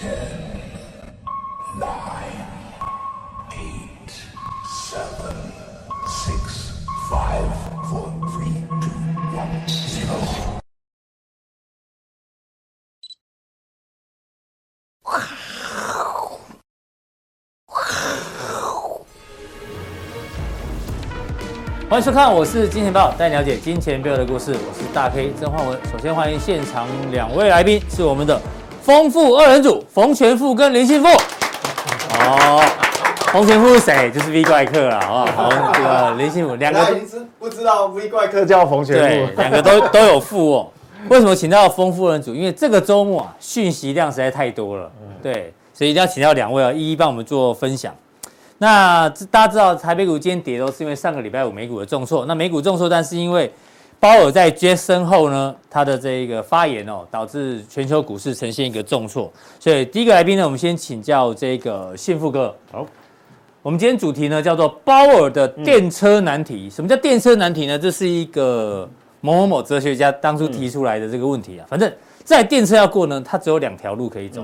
[0.00, 0.08] 欢
[21.98, 24.52] 迎收看，我是金钱豹，带你了解金钱背后的故事。
[24.52, 25.78] 我是大 K 曾焕文。
[25.92, 28.40] 首先欢迎现场两位来宾，是我们的
[28.82, 31.08] 丰富二人组，冯全富跟林信富。
[31.08, 32.62] 哦，
[33.32, 34.10] 冯全富是谁？
[34.10, 35.50] 就是 V 怪客了，好不好？
[35.50, 36.96] 好， 这个林信富两个
[37.38, 40.68] 不知道 V 怪客叫冯全富，对，两个都都有富哦。
[41.08, 42.34] 为什么请到丰富二人组？
[42.34, 44.90] 因为这个周末啊，讯息量实在太多了，
[45.22, 47.94] 对，所以一定要请到两位啊，一一帮我们做分享。
[48.58, 52.26] 那大家知道台北股今天跌都是因为上个礼拜五美股的重挫。
[52.26, 53.50] 那美股重挫，但是因为
[54.00, 59.30] 鲍尔在 Jackson 后呢，他的这个发言哦，导致全球股市呈现一个重挫。
[59.58, 62.56] 所以第一个来宾呢，我们先请教这个信富哥。
[62.72, 62.86] 好，
[63.60, 66.70] 我们今天主题呢叫做鲍尔的电车难题。
[66.70, 67.78] 什么叫电车难题呢？
[67.78, 68.88] 这是一个
[69.20, 71.66] 某某某哲学家当初提出来的这个问题啊。
[71.68, 71.92] 反正
[72.24, 74.42] 在电车要过呢，它只有两条路可以走，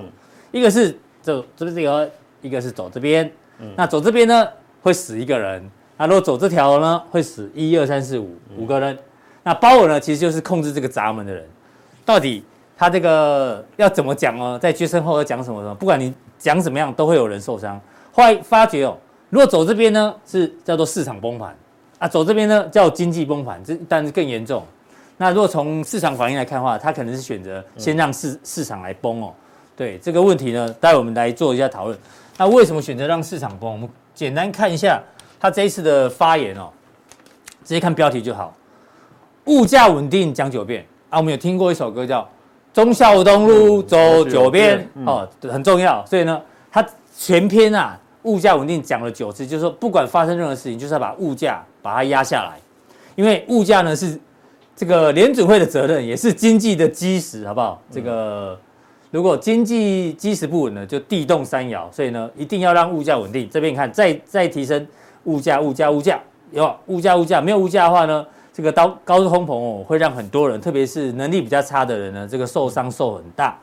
[0.52, 2.10] 一个是走这边这个，
[2.42, 3.32] 一个是走这边。
[3.74, 4.46] 那走这边呢，
[4.82, 5.62] 会死一个人；
[5.96, 8.98] 那如果走这条呢，会死一二三四五五个人。
[9.46, 11.48] 那鲍尔呢，其实就是控制这个闸门的人。
[12.04, 12.44] 到底
[12.76, 14.58] 他这个要怎么讲哦？
[14.60, 15.74] 在决胜后要讲什么什么？
[15.76, 17.80] 不管你讲怎么样，都会有人受伤。
[18.10, 18.98] 后来发觉哦，
[19.30, 21.54] 如果走这边呢，是叫做市场崩盘
[22.00, 24.64] 啊；走这边呢，叫经济崩盘，这但是更严重。
[25.16, 29.32] 那如果从市场反应来看的话，他可能是选择先让市市场来崩哦。
[29.76, 31.96] 对这个问题呢，待会我们来做一下讨论。
[32.36, 33.70] 那为什么选择让市场崩？
[33.70, 35.00] 我们简单看一下
[35.38, 36.68] 他这一次的发言哦，
[37.64, 38.52] 直接看标题就好。
[39.46, 42.20] 物价稳定讲九遍啊，我们有听过一首歌叫
[42.72, 46.04] 《忠孝东路走九遍》哦，很重要。
[46.06, 52.58] 所以呢，它全篇啊，物价稳定讲了九次，就是说不管发生任何事情，就是要把物价把它压下来，
[53.14, 54.18] 因为物价呢是
[54.74, 57.80] 这个联准会的责任，也是经济的基石，好不好？
[57.90, 58.58] 这个。
[59.12, 63.48] 如果经济基石不稳呢，就地动山摇，所以呢，一定要让物价稳定。
[63.48, 64.84] 这边你看，再再提升
[65.24, 66.20] 物价，物价，物价，
[66.50, 68.26] 有物价，物价，没有物价的话呢，
[68.56, 73.58] 这个高高通膨哦，会让很多人，特别是能力比较差的人呢，这个受伤受很大。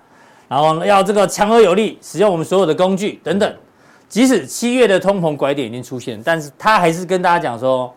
[0.47, 3.55] 然后呢，要这个强而有力，使用我们所有的工具等等。
[4.07, 7.91] 即使七月的通膨拐点已经出现，但是他还是跟大家讲说，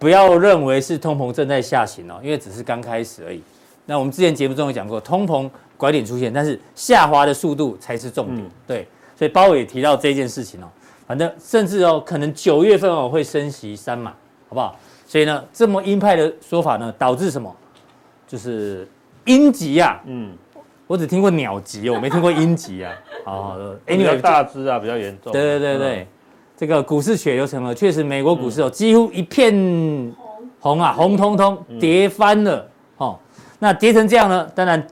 [0.00, 3.40] 不要认为是通膨正在下行哦，因为只是刚开始而已。
[3.86, 5.48] 那我们之前节目中有讲过，通膨。
[5.74, 8.46] 拐点出现，但是下滑的速度才是重点。
[8.46, 8.86] 嗯、对，
[9.18, 10.68] 所以包伟也提到这件事情哦。
[11.08, 14.12] 反正甚至哦，可能九月份哦会升息三码，
[14.48, 14.76] 好不好？
[15.06, 17.54] 所以呢，这么鹰派的说法呢，导致什么？
[18.26, 18.88] 就是
[19.26, 20.00] 鹰急啊。
[20.06, 20.32] 嗯，
[20.86, 22.92] 我只听过鸟急，我没听过鹰急啊。
[23.24, 25.32] 好好的，因为大只啊，比较严重。
[25.32, 26.06] 对对对对，嗯、
[26.56, 29.52] 这个股市血流成河，确实美国股市哦几乎一片
[30.60, 32.68] 红啊，红彤彤，跌翻了。
[32.96, 33.18] 哦，
[33.58, 34.86] 那跌成这样呢，当然。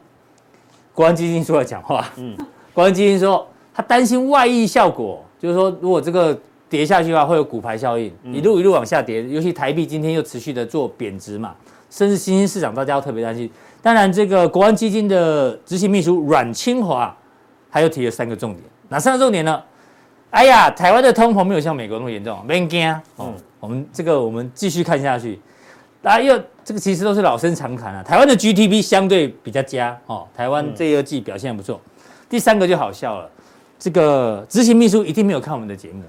[0.92, 2.36] 国安基金出来讲话，嗯，
[2.74, 6.38] 国安基金说他担心外溢效果，就是说如果这个
[6.70, 9.22] 跌下去的话，会有骨牌效应，一路一路往下跌。
[9.24, 11.54] 尤其台币今天又持续的做贬值嘛，
[11.90, 13.50] 甚至新兴市场大家要特别担心。
[13.82, 17.14] 当然，这个国安基金的执行秘书阮清华，
[17.70, 18.62] 他又提了三个重点。
[18.88, 19.60] 哪三个重点呢？
[20.30, 23.34] 哎呀，台湾的通膨没有像美国那么严重，别惊哦。
[23.58, 25.38] 我们这个我们继续看下去。
[26.00, 28.02] 大家又这个其实都是老生常谈啊。
[28.02, 31.80] 台湾的 GDP 相对比较佳哦，台湾这一季表现不错。
[32.28, 33.28] 第三个就好笑了，
[33.78, 36.02] 这个执行秘书一定没有看我们的节目。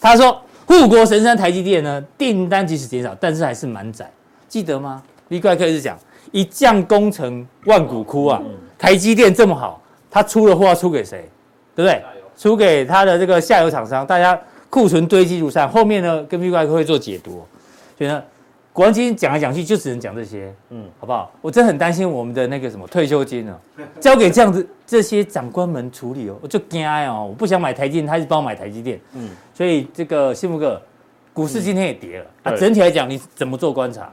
[0.00, 4.10] 他说护国神山台积电呢，订单即使减少，但是还是蛮窄，
[4.48, 5.98] 记得吗李怪客是讲
[6.32, 8.40] 一将功成万骨枯啊，
[8.78, 9.80] 台积电这么好，
[10.10, 11.28] 他出了货要出给谁？
[11.74, 12.02] 对不对？
[12.36, 14.38] 出给他的这个下游厂商，大家
[14.70, 17.46] 库存堆积如山，后面呢跟 V 怪客会做解读，
[17.98, 18.22] 所以呢。
[18.76, 21.32] 国安基金讲来讲去就只能讲这些，嗯，好不好？
[21.40, 23.58] 我真的很担心我们的那个什么退休金啊，
[23.98, 30.78] 交给这样子这些长官们处理哦，我就惊哦，我不想买台积电，他一直帮我买台积电，嗯，所以这个信福哥，
[31.32, 34.12] 股市今天也跌了，嗯、啊，整体来讲你怎么做观察？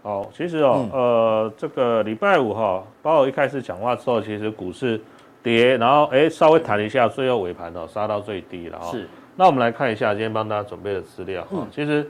[0.00, 4.98] 哦，其实哦，嗯、呃，这个礼拜五哈，包括一开始讲话之后，其实股市
[5.42, 8.90] 跌，然后哎稍微弹一下，最后尾盘哦杀到最低了哈。
[8.90, 9.06] 是，
[9.36, 12.08] 那我们来看一下今天帮大家准备的资料哈，嗯、其实。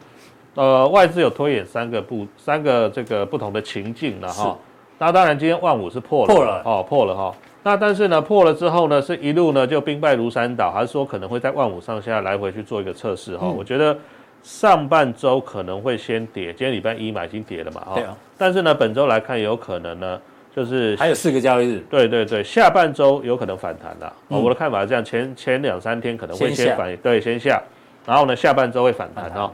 [0.59, 4.59] 呃，外资有推演三个不三个这个不同的情境了哈。
[4.99, 7.33] 那当然今天万五是破了，破了哦，破了哈。
[7.63, 13.47] 那但是呢，破了之后呢，是一路呢就兵败如山倒，还是说可能会在万五上下来回去做一个测试哈？
[13.47, 13.97] 嗯、我觉得
[14.43, 17.95] 上半周可能会先跌，今天礼拜一嘛已经跌了嘛哈。
[17.95, 18.17] 对啊。
[18.37, 20.21] 但是呢，本周来看有可能呢，
[20.53, 24.13] 就是还有四个交易日，对对对，下半周有可能反弹的。
[24.27, 27.63] 哦，我的看法是这样，前前两三天可能会先反，对，先下，
[28.05, 29.49] 然后呢，下半周会反弹哦。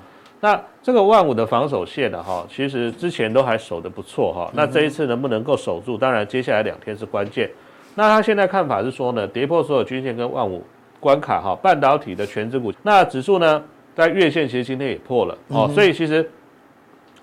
[0.45, 4.51] 那这个万五的防守线呢，哈，其实之前都还守得不错哈。
[4.53, 5.97] 那这一次能不能够守住？
[5.97, 7.51] 当然，接下来两天是关键。
[7.95, 10.63] 那他现在看法是说呢，跌破所有均线跟万五
[11.01, 13.65] 关卡哈，半导体的全指股，那指数呢，
[13.95, 16.31] 在月线其实今天也破了哦，所以其实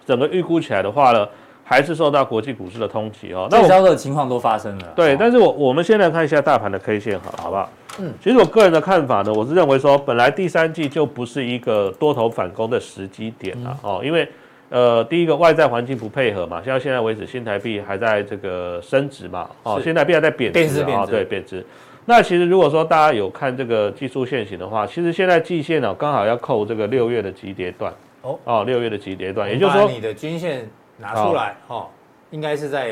[0.03, 1.27] 整个预估起来的话呢，
[1.63, 3.47] 还是受到国际股市的通缉哦。
[3.51, 4.87] 那这的情况都发生了。
[4.95, 7.69] 对，但是我我们先来看一下大盘的 K 线，好，好不好？
[7.99, 14.27] 嗯，其实我个人的看法呢，我是认为说，本来第三季就不是一个多头反攻的时机点了哦，因为
[14.69, 21.65] 呃，第一个外在环境不配合嘛，像现在为止新台币还在这个升值嘛，哦，新台币还在贬值啊，对，贬值。
[22.05, 27.93] 那其实如果说大家有看这个技术线型的话，其实现在季线呢刚好要扣这个六月的急跌段。
[28.21, 31.87] 哦，哦，六月的急跌段，也就是说你的均线拿出来哦，
[32.29, 32.89] 应该是在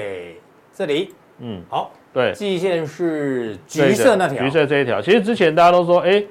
[0.74, 1.92] 这里，嗯，好。
[2.14, 5.02] 对，季线是橘色那条，橘色这一条。
[5.02, 6.24] 其实之前大家都说，哎，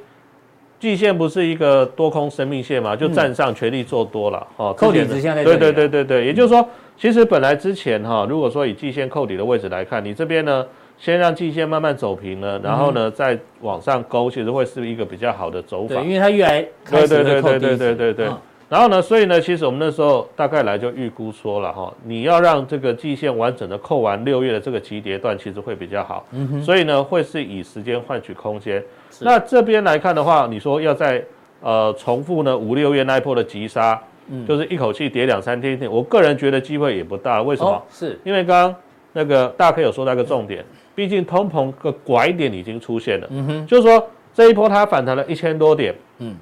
[0.80, 4.46] 季线不是一个多空生命线嘛，就站上全力做多了。
[4.56, 5.58] 哦，扣底直线在这里。
[5.58, 10.66] 对对对对对，也就是说，其实本来之前哈，如果说以季线扣底的位置来看，你这边呢，
[10.98, 15.94] 先让季线慢慢走平了，然后呢再往上勾，其实会是一个比较好的走法。
[15.94, 16.60] 对，因为它越来。
[16.90, 18.28] 对对对对对对对。
[18.68, 26.26] 然后呢，所以呢，其实我们那时候大概来就预估说了哈，你要让这个季线完整的扣完六月的这个急跌段，其实会比较好。
[26.32, 26.62] 嗯哼。
[26.62, 28.78] 所以呢，会是以时间换取空间。
[29.10, 29.24] 是。
[29.24, 31.24] 那这边来看的话，你说要在
[31.62, 33.98] 呃重复呢五六月那一波的急杀，
[34.28, 37.42] 嗯，就是一口气跌两三天，我个人觉得机会也不大。
[37.42, 37.70] 为什么？
[37.70, 38.76] 哦、是因为刚刚
[39.14, 40.62] 那个大 K 有说到一个重点，
[40.94, 43.26] 毕竟通膨个拐点已经出现了。
[43.30, 43.66] 嗯哼。
[43.66, 45.94] 就是说这一波它反弹了一千多点。
[46.18, 46.36] 嗯。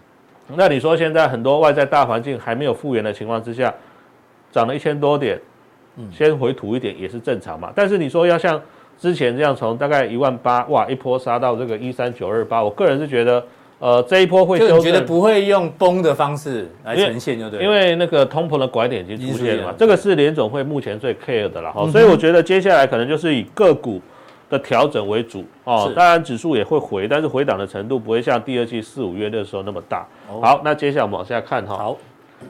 [0.55, 3.75] 那你说现在很多外在大环境还没有复原的情况之下，
[4.53, 5.41] 涨了一千多点，
[5.97, 7.73] 嗯，先回吐一点也是正常嘛。
[7.75, 8.61] 但是你说要像
[8.99, 13.45] 之前这样从大概一万八哇一波杀到这个一三九二八，我个人是觉得，
[13.81, 24.01] 呃，这一波会就你觉得不会用崩的方式来呈现就对，因为那个通膨的拐点已经出现了嘛，这个是联总会目前最 care 的了哈，所以我觉得接下来可能就是以个股。
[24.49, 30.07] 的调整为主哦，当然指数也会回，但是回档的程度不会像第二季四五月的时候那么大。
[30.29, 31.77] 好，那接下来我们往下看哈。
[31.77, 31.97] 好，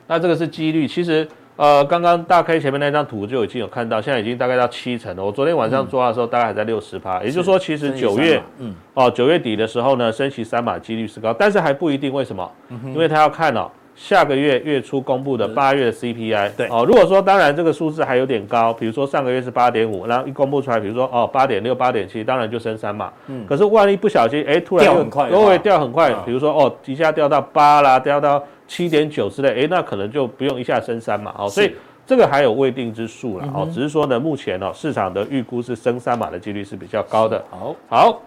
[0.07, 1.27] 那这个是几率，其实
[1.57, 5.25] 呃，刚刚大 K 前面那张图就已经有看到，现在已经大概到七成了。
[5.25, 12.51] 我昨天晚上抓的时候，大概还在六十趴，也就是说，其实九月，嗯，哦，九月底的时候呢，升息三码几率是高，但是还不一定，为什么？
[12.87, 13.71] 因为他要看哦。
[13.97, 23.11] 下个月月初公布的八月 CPI，对哦，如果说当然这个数字还有点高，比如说上个月是八点五，然后一公布出来，比如说哦八点六、八点七，当然就升三嘛。
[23.27, 31.35] 嗯，可是万一不小心，哎，突然又都会掉很快，比如说哦一下掉到八啦，掉到七点九之类，哎，那可能就不用一下升三嘛。
[31.39, 31.73] 哦，所以
[32.07, 33.49] 这个还有未定之数了。
[33.55, 37.43] 哦，只是说呢，目前哦市场的预估是升三码的几率是比较高的。
[37.51, 38.21] 好，好，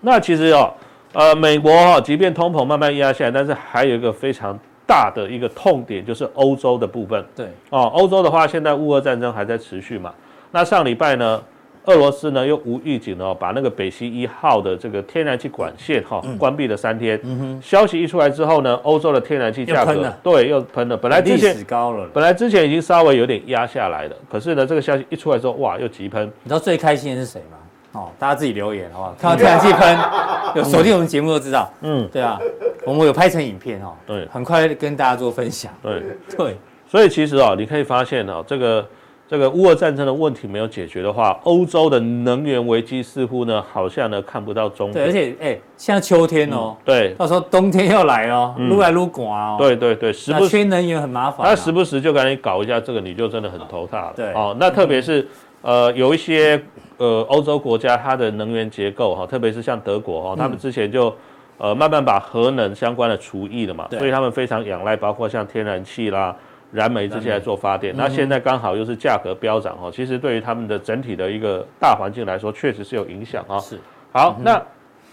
[0.00, 0.74] 那其实哦，
[1.12, 4.58] 呃，美国哈，即便通膨慢慢压下来，但是还有一个非常。
[4.86, 7.24] 大的一个痛点就是欧洲的部分。
[7.34, 10.12] 对哦，欧洲的话，现在乌俄战争还在持续嘛。
[10.50, 11.42] 那上礼拜呢，
[11.86, 17.18] 俄罗斯呢又无预警哦，把那个北溪一号的这个天然气管线哈、哦嗯、关闭了三天。
[17.22, 17.60] 嗯哼。
[17.62, 20.96] 消息一出来之后呢，欧洲的天然气价格对又喷了。
[20.96, 26.26] 本来之前高了，本来之前已经稍微有点压下来了，可是呢，这个消息一出来之后，哇，又急喷。
[26.42, 27.58] 你知道最开心的是谁吗？
[27.92, 29.14] 哦，大家自己留言好不好？
[29.18, 29.98] 看到天然气喷，
[30.56, 31.70] 有锁定我们节目都知道。
[31.82, 32.38] 嗯，对啊，
[32.84, 33.94] 我们有拍成影片哦。
[34.06, 35.72] 对，很快跟大家做分享。
[35.82, 36.02] 对
[36.36, 38.86] 对，所以其实哦，你可以发现哦，这个
[39.28, 45.04] 这个乌俄战争的问题没有解决的话，欧洲的能源危机似乎呢，好像呢看不到终点。
[45.04, 49.56] 对，而且哎，现在秋天哦，对，到时候冬天要来哦，撸来撸寡哦。
[49.58, 51.46] 对对对，时不缺能源很麻烦。
[51.48, 54.12] 那时不时就赶紧搞一下这个，你就真的很头大了。
[54.16, 55.26] 对哦，那特别是
[55.62, 56.62] 呃，有一些。
[56.98, 61.12] 呃，欧洲国家它的能源结构哈，特别是像德国哈，他们之前就
[61.58, 66.34] 呃慢慢把核能相关的除役了嘛，所以他们非常仰赖包括像天然气啦、
[66.72, 67.94] 燃煤这些来做发电。
[67.96, 73.58] 那现在刚好又是价格飙涨哦，其实对于他们的整体的一个大环境来说，确实是有影响啊。
[73.58, 73.78] 是。
[74.12, 74.60] 好，那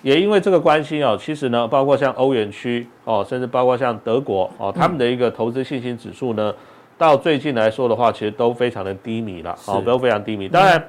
[0.01, 6.53] 也因为这个关系哦，其实呢，包括像欧元区哦，甚至包括像德国哦，他们的一个投资信心指数呢，
[6.97, 10.47] 到最近来说的话，其实都非常的低迷了，哦，都非常低迷。
[10.47, 10.83] 当然。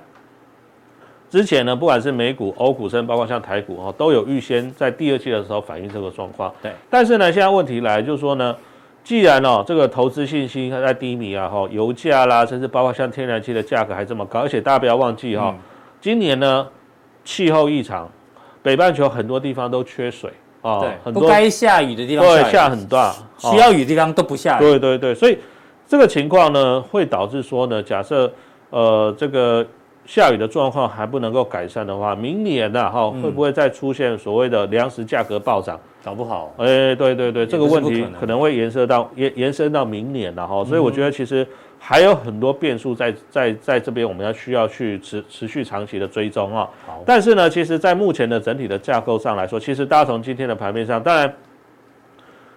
[1.31, 6.53] 之前呢，不管是美股、欧股，甚至包括像台股哈，都有预先在第二季的时候反映这个状况。
[6.61, 6.73] 对。
[6.91, 8.57] 但是呢，现在问题来就是说呢，
[9.05, 15.55] 既然哦这个投资信心还在低迷啊，哈，油价啦，甚至包括像天然气的价格还这么高，而且大家不要忘记哈，
[16.01, 16.67] 今年呢
[17.25, 18.11] 气候异常，
[18.61, 20.33] 北半球很多地方都缺水
[20.63, 24.65] 啊，对，很多不该下雨的地方对下很大，需要雨的地方都不下雨。
[24.65, 25.39] 对对对，所以
[25.87, 28.29] 这个情况呢，会导致说呢，假设
[28.71, 29.65] 呃这个。
[30.07, 35.79] 下雨的状况还不能够改善的话，明年呢，哈，会不会再出现所谓的粮食价格暴涨？
[36.03, 40.65] 搞不好，哎，对对对，这个问题可能会延伸到延延伸到明年了哈。
[40.65, 41.47] 所以我觉得其实
[41.79, 46.67] 还有很多变数在在在这边，我们要需要去持持续长期的追踪啊。
[46.87, 51.31] 好，但是呢，其实，在目前的整体的架构上来说，其实大家从今天的盘面上，当然，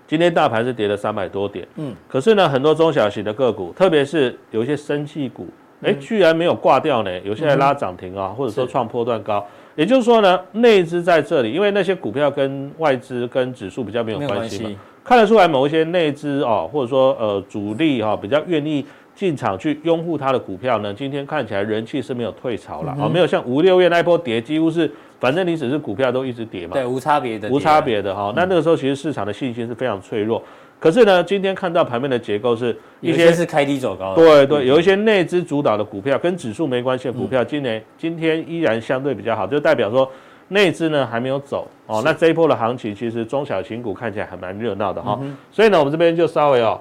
[0.07, 5.47] 今天大盘是跌了三百多点，嗯，可是呢，很多中小型的个股，特别是有一些生技股。
[5.83, 9.45] 哎，居然没有挂掉呢，有些还拉涨停啊，或者说创波段高。
[9.75, 14.69] 也就是说呢，内资在这里，因为那些股票跟外资跟指数比较没有关系嘛，
[15.03, 18.85] 看得出来某一些内资哦，或者说呃主力哈比较愿意
[19.15, 28.31] 进场去拥护它的股票呢，今天看起来人气是没有退潮了啊，没有像五六月那一波跌，几乎是反正你只是股票都一直跌嘛，对，无差别的，无差别的哈。
[28.35, 30.41] 那那个时候其实市场的信心是非常脆弱。
[30.83, 40.11] 可是呢，今天看到盘面的结构是一些是开低走高的，对对，有一些内资主导的股票跟指数没关系的股票，今年今天依然相对比较好，就代表说
[40.49, 42.01] 内资呢还没有走哦。
[42.03, 45.17] 那这一波的行情其实中小型股看起来还蛮热闹的哈。
[45.53, 46.77] 所以呢，我们这边就稍微哦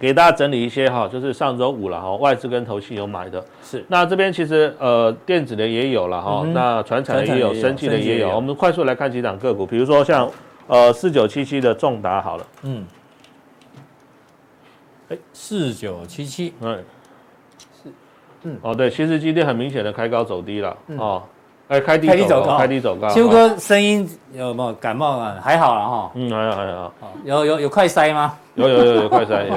[0.00, 3.84] 给大家整理一些哈，就是上周五了哈，外资跟投信有买的，是。
[3.88, 8.34] 那这边其实呃电子的也有了哈，那传产的也有，生技的也有。
[8.34, 10.26] 我们快速来看几档个股，比如说像。
[10.66, 12.86] 呃，四九七七的重达好了，嗯，
[15.10, 16.82] 哎，四九七七，嗯，
[17.82, 17.92] 是，
[18.44, 21.22] 嗯，哦，对，其实今天很明显的开高走低了，哦，
[21.68, 25.38] 哎，开低走高，开低走高，秋哥声音有没有感冒啊？
[25.42, 26.92] 还好了哈，嗯，还好还好，
[27.24, 28.34] 有有有快塞吗？
[28.54, 29.56] 有有有有快塞，有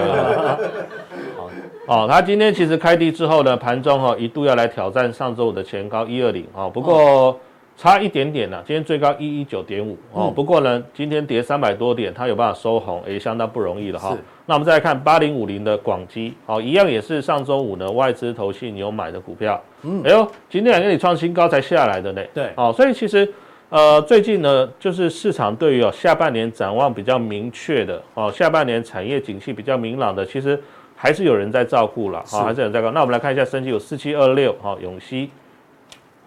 [1.95, 7.39] 有 他今天其实开低之后呢，盘中哈一度要来挑战上周五的前高一二零啊，不过。
[7.77, 10.33] 差一点点了，今天最高一一九点五哦。
[10.35, 14.09] 不过呢，今天跌三百多点，它有办法收红，也相当不容易了哈。
[14.09, 14.17] 是
[14.47, 19.61] 那我们再来看八零五零的广基，好，一样也是上周五呢外资投信有买的股票。
[19.83, 22.23] 嗯，哎呦，今天两个你创新高才下来的呢。
[22.33, 23.31] 对，哦，所以其实
[23.69, 30.59] 呃最近呢，就是市场对于哦下半年展望比较明确的哦，下半年产业景气比较明朗的，其实
[30.95, 32.91] 还是有人在照顾了，好是，还是有人在照顾。
[32.95, 35.29] 那我们来看一下，升级有四七二六，哈，永熙，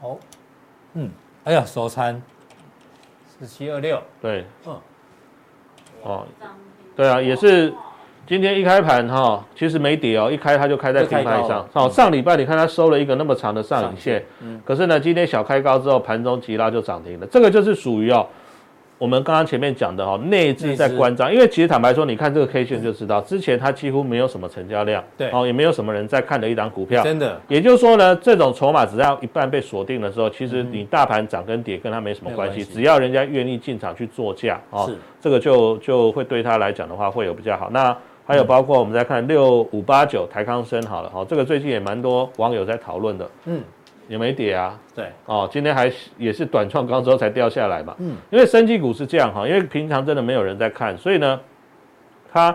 [0.00, 0.16] 好，
[0.94, 1.10] 嗯。
[1.44, 2.20] 哎呀，收餐
[3.26, 4.78] 四七二六，对，嗯，
[6.02, 6.26] 哦，
[6.94, 7.72] 对啊，也是
[8.26, 11.66] 今天一开盘哈，其实没跌哦，一开它就开在平台上。
[11.72, 18.26] 哦，上礼拜你看它收了一个那么长的上影线，嗯，可是呢，今天小开高之后，盘中急拉就涨停了，这个就是属于哦。
[19.00, 27.40] 我们刚刚前面讲的哈，内资在关张，因为其实坦白说，你看这个 K 线就知道，之前它几乎没有什么成交量，对，哦，也没有什么人在看的一档股票，真的。
[27.48, 34.94] 也就是说呢，这种筹码只要一半被锁定的时候，其实你大盘涨跟跌跟它没什么关系，只要人家愿意进场去做价，哦，是。
[35.18, 37.70] 这个就就会对他来讲的话会有比较好。
[37.70, 43.62] 那还有包括我们再看六五八九台康生好了，哈，这个最近也蛮多网友在讨论的，嗯。
[44.10, 51.38] 也没跌啊，对，哦，今天还也是短创高之后才掉下来嘛，嗯，因为生技股是这样哈，因为平常真的没有人在看，所以呢，
[52.32, 52.52] 它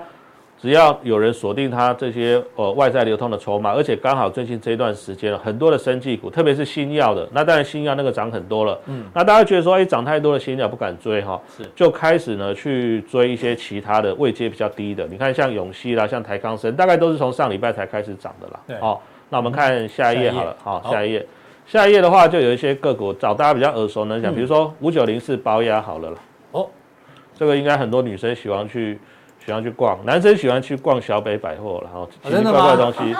[0.57, 21.25] 只要有人锁定它这些呃外在流通的筹码，而且刚好最近这一段时间很多的生技股，特别是新药的，那当然新药那个涨很多了，嗯，那大家觉得说，哎，涨太多的新药不敢追哈，是，就开始呢去追一些其他的位阶比较低的，你看像永熙啦，像台康生，大概都是从上礼拜才开始涨的啦，对，哦，那我们看下一页好了，好，下一页。
[21.65, 26.17] 下一页的话，就有一些个股找大家比较耳熟能详，比如说五九零四宝雅好了啦。
[26.51, 26.69] 哦，
[27.37, 28.99] 这个应该很多女生喜欢去
[29.45, 33.15] 喜欢去逛，男生喜欢去逛小北百货，然后奇奇怪怪的东西。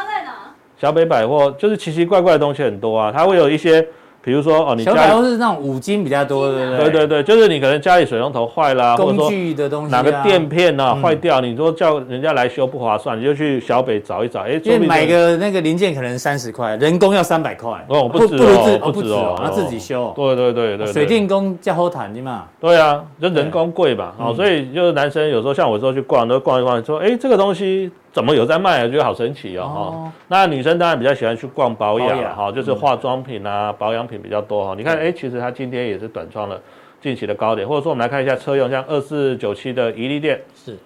[0.78, 3.88] 小北百货就是奇奇怪怪的东西很多啊，它会有一些。
[4.25, 6.89] 比如说哦，你家都是那种五金比较多，对不对？
[6.89, 27.91] 对对对，就是你可能家里水龙头坏了，工具的东西，哪个垫片呐坏掉，你说叫人家来修不划算，你就去小北找一找，哎，因为买个那个零件可能三十块，人工要三百块，哦，不止哦，不止哦，要自己修，对对对对，水电工叫好谈的嘛，对啊，就人工贵吧，哦，所以就是男生有时候像我说去逛，都逛一逛，说哎，这个东西。
[28.15, 28.88] 怎么有在卖啊？
[28.88, 29.63] 觉得好神奇哦！
[29.63, 34.74] 哦，那女生当然比较喜欢去逛保养哈，就是化妆品啊、保养品比较多哈。
[34.77, 36.57] 你看，哎，其实它今天也是短创了
[37.01, 40.77] 近期的高点，或者说我们来看一下车用，像二四九七的宜利电是，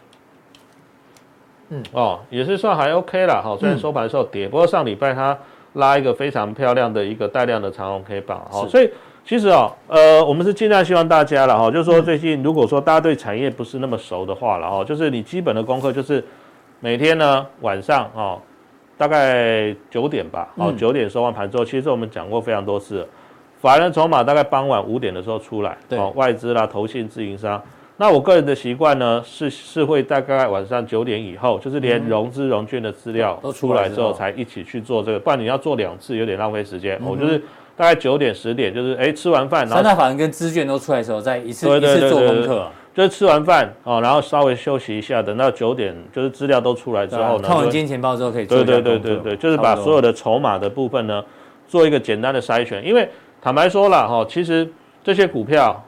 [1.69, 3.39] 嗯哦，也是算还 OK 啦。
[3.45, 3.55] 哈。
[3.59, 5.38] 虽然收盘的时候跌，不过上礼拜它
[5.74, 8.65] 拉一个非常漂亮的一个带量的长红 K 棒哈。
[8.67, 8.89] 所以
[9.24, 16.25] 其实啊，呃，我们是尽量希望大家了哈，就是说最近如果说大家对产业不是那么熟的话了哈，就是你基本的功课就是。
[16.81, 18.39] 每天呢晚上哦，
[18.98, 23.05] 大概九点吧，哦九点收完盘之后，其实我们讲过非常多次，
[23.62, 27.62] 法人筹码大概傍晚五点的时候出来，对，哦外资啦、投信、自营商，
[27.98, 36.98] 那我个人的习惯呢，是是会大概晚上九点以后，就是连融资融券的资料都出来之后，才一起去做这个，不然你要做两次有点浪费时间。
[37.05, 37.38] 我就是
[37.75, 42.69] 大概九点十点，就是哎吃完饭，然后三大法人跟资券都出来的时候，再一次一次做功课。
[42.93, 48.58] 就是吃完饭哦，然后稍微休息一下，等到九点，就是资料都出来之后呢，看完今天钱报之后可以做。
[48.63, 51.24] 对对对对对，就是把所有的筹码的部分呢，
[51.67, 52.86] 做一个简单的筛选。
[52.86, 53.10] 因为
[53.41, 54.69] 坦白说了哈，其实
[55.03, 55.84] 这些股票。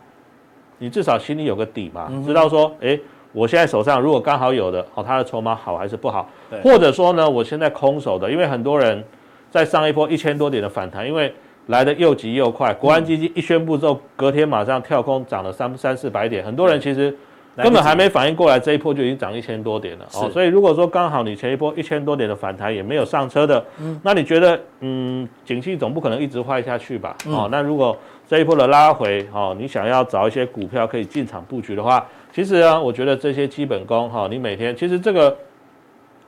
[0.84, 3.00] 你至少心里有个底嘛，知道说，哎，
[3.34, 6.28] 我现在手上如果刚好有的，哦，它的筹码好还是不好？
[6.64, 9.04] 或者说呢，我现在空手的，因为很多人
[9.52, 11.32] 在上一波一千多点的反弹，因为
[11.68, 17.16] 来的又急又快，国安基金一宣布之后，隔天马上跳空涨了三三四百点，很多人其实
[17.56, 20.30] 根本还没反应过来，这一波就已经涨一千多点了哦。
[20.32, 23.64] 所以如果说刚好你前一波一千多点的反弹也没有上车的，
[24.02, 27.16] 那你觉得，嗯，景气总不可能一直坏下去吧？
[27.28, 35.38] 哦，那如果这一波的拉回，哦，你想要找一些股票可以进场布局的话，其实啊，我觉得这些基本功，哈，你每天其实这个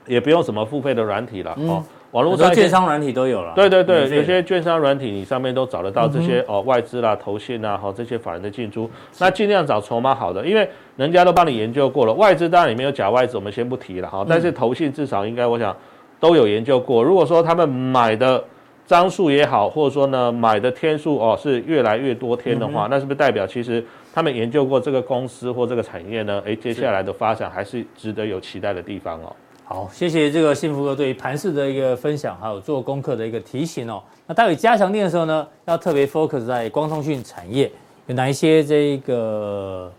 [0.06, 1.82] 也不用什么付费的软体了，哦，
[2.14, 3.52] 网络上券商软体都有了。
[3.56, 12.12] 对对对，有些券商软体你上面都找得到这些哦，外资啦、投信啊，哈，这些法人的进出，那尽量找筹码好的，因为人家都帮你研究过了。
[12.12, 15.76] 外资当然里面有假外资，我们先不提了哈，但是投信至少应该我想
[16.20, 17.02] 都有研究过。
[17.02, 18.42] 如果说他们买的。
[18.86, 26.42] 张数也好，或者说呢，买的天数哦是越来越多天的话，嗯、那是不是代表其实他们研究过这个公司或这个产业呢？
[26.44, 29.34] 诶，接下来的发展还是值得有期待的地方哦。
[29.66, 34.02] 好，谢谢这个幸福哥对于盘势的一个分享，还有做功课的一个提醒哦。
[34.26, 37.72] 那待会加强练的时候呢，要特别 focus 在光通讯产业
[38.06, 39.90] 有哪一些这个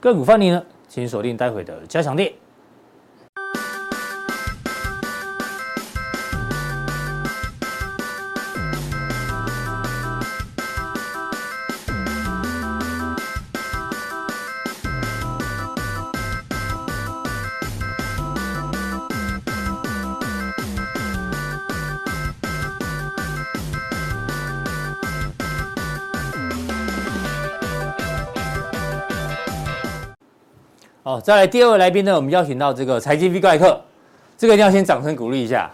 [0.00, 0.62] 个股范例呢？
[0.88, 2.32] 请锁定待会的加强练。
[31.26, 33.80] 再来第二位来宾呢，我们邀请到这个财经 V 怪客，
[34.38, 35.68] 这个一定要先掌声鼓励一下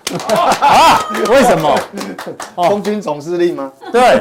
[0.62, 0.96] 啊！
[1.28, 1.78] 为什么？
[2.56, 3.70] 哦，空军总司令吗？
[3.92, 4.18] 对，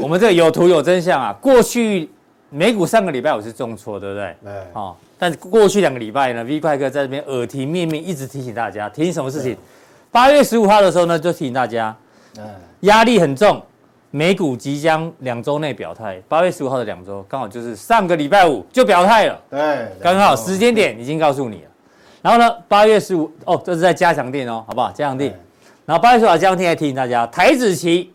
[0.00, 1.36] 我们这个有图有真相啊。
[1.40, 2.08] 过去
[2.50, 4.36] 美股上个礼拜我是重挫，对不对？
[4.44, 4.52] 对。
[4.74, 9.56] 哦，但是过去两个礼拜呢，V 怪客在这边耳提面命，一直提醒大家，提醒什么事情？
[10.12, 11.92] 八月十五号的时候呢，就提醒大家，
[12.82, 13.60] 压力很重。
[14.10, 21.70] 美股即将两周内表态，八月十五号的两周刚好就是上个礼拜五就表态了，对，刚好时间点已经告诉你了。
[22.22, 24.90] 然后呢，八月十五哦，这是在加强店哦，好不好？
[24.92, 25.38] 加强店。
[25.84, 28.10] 然后八月十五号加强錠还提醒大家，台子期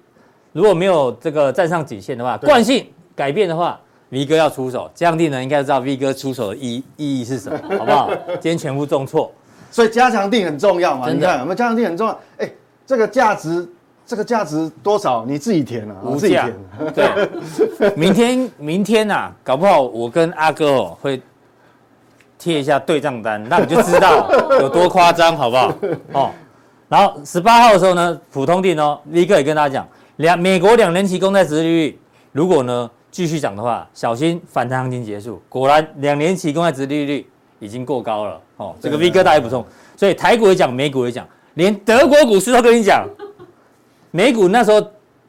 [0.51, 3.79] 如果没有这个站上颈线的话，惯性改变的话
[4.10, 4.89] ，V 哥要出手。
[4.95, 8.10] 加强錠呢，应该知道 V 哥出手的意意义是什么， 好不好？
[8.41, 9.32] 今天全部重挫，
[9.69, 11.06] 所以加强定很重要嘛？
[11.06, 12.19] 的你看，我们加强定很重要。
[12.39, 12.49] 哎，
[12.88, 13.69] 这个价值。
[14.06, 15.26] 这个价值多少？
[15.26, 16.54] 你自己填啊，无价自己填。
[16.94, 21.22] 对，明天明天呐、啊，搞不好我跟阿哥哦会
[22.38, 25.74] 贴一下对账单，那你就知道 有多夸张，好不好？
[26.12, 26.32] 哦，
[26.89, 29.88] 然后十八号的时候呢，普通錠哦，V 哥也跟大家讲，
[30.18, 32.00] 两美国两年期公债殖利率
[32.34, 35.42] 如果呢继续涨的话，小心反弹行情结束。
[35.48, 37.26] 果然两年期公债殖利率
[37.60, 39.66] 已经过高了哦，这个 V 哥大家补充。
[39.96, 43.08] 所以台股也讲，美股也讲，连德国股市都跟你讲。
[44.15, 44.80] 美股那时候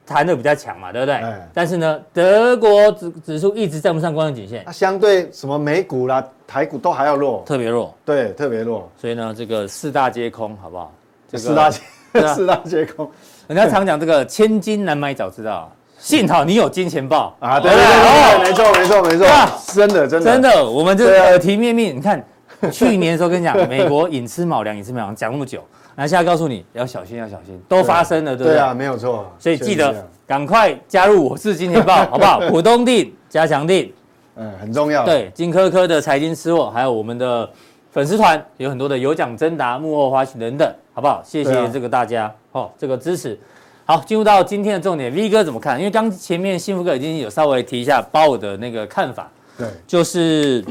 [0.05, 1.15] 弹的比较强嘛，对不对？
[1.15, 7.95] 哎、但是呢，德国指指数一直站不上关键颈线，它相对什么美股啦、台股都还要弱，特别弱。
[8.05, 8.87] 对，特别弱。
[9.01, 10.93] 所以呢，这个四大皆空，好不好？
[11.31, 11.81] 这个、四大皆
[12.35, 13.11] 四大皆空。
[13.49, 17.59] 人家常讲这个千金难买早知道，幸好你有金钱豹啊！
[17.59, 22.23] 对对对，哦、没错没错没错，啊、真的真的真的，我们这个耳提面命，你看
[22.73, 25.63] 去年的时候跟你讲，美国寅吃卯粮，寅吃卯粮，讲那么久。
[25.97, 28.55] 那现在告诉你要小心，要小心，都发生了，对不对？
[28.55, 29.31] 对啊，没有错。
[29.39, 32.41] 所以记得赶快加入我是金钱豹，好不好？
[32.49, 33.93] 普通錠加强定，
[34.35, 35.05] 嗯，很重要。
[35.05, 37.49] 对，金科科的财经吃货，还有我们的
[37.93, 41.23] 粉丝团，有很多的有奖征答、幕后花絮等等，好不好？
[41.25, 43.39] 谢谢这个大家哦，这个支持。
[43.87, 45.79] 好，进入到今天的重点，V 哥怎么看？
[45.79, 50.65] 因为刚前面幸福哥已经有稍微提一下鲍尔的那个看法，对，就是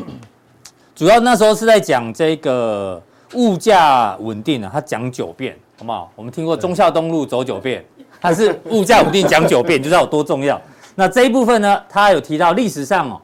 [0.95, 3.01] 主要那时候是在讲这个。
[3.35, 6.11] 物价稳定啊，他讲九遍，好不好？
[6.15, 7.83] 我们听过忠孝东路走九遍，
[8.21, 10.61] 他是物价稳定讲九遍，就知道有多重要。
[10.93, 13.21] 那这一部分呢，他有提到历史上哦，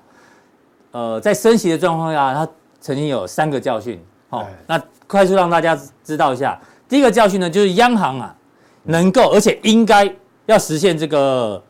[0.89, 2.51] 呃，在升息的状况下，他
[2.81, 4.03] 曾经有三个教训。
[4.29, 8.35] 好，那快速让大家知道一下，第一个教训呢，就是央行啊，
[8.85, 10.11] 能够而且应该
[10.47, 11.61] 要实现这个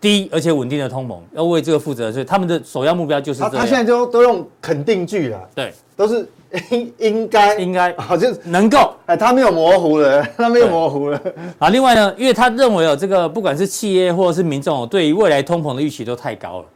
[0.00, 3.54] 低而且稳定的通膨，要为这个负责，所以他们的首要目标就是这样。
[3.54, 6.28] 他现在都都用肯定句了，对，都是
[6.70, 8.94] 应 应该应该 好，就能够。
[9.06, 11.20] 哎，他没有模糊了， 他没有模糊了。
[11.58, 16.66] 啊，另外呢，因为他认为哦这个，不管是企业或者是民众，对于未来通膨的预期都太高了。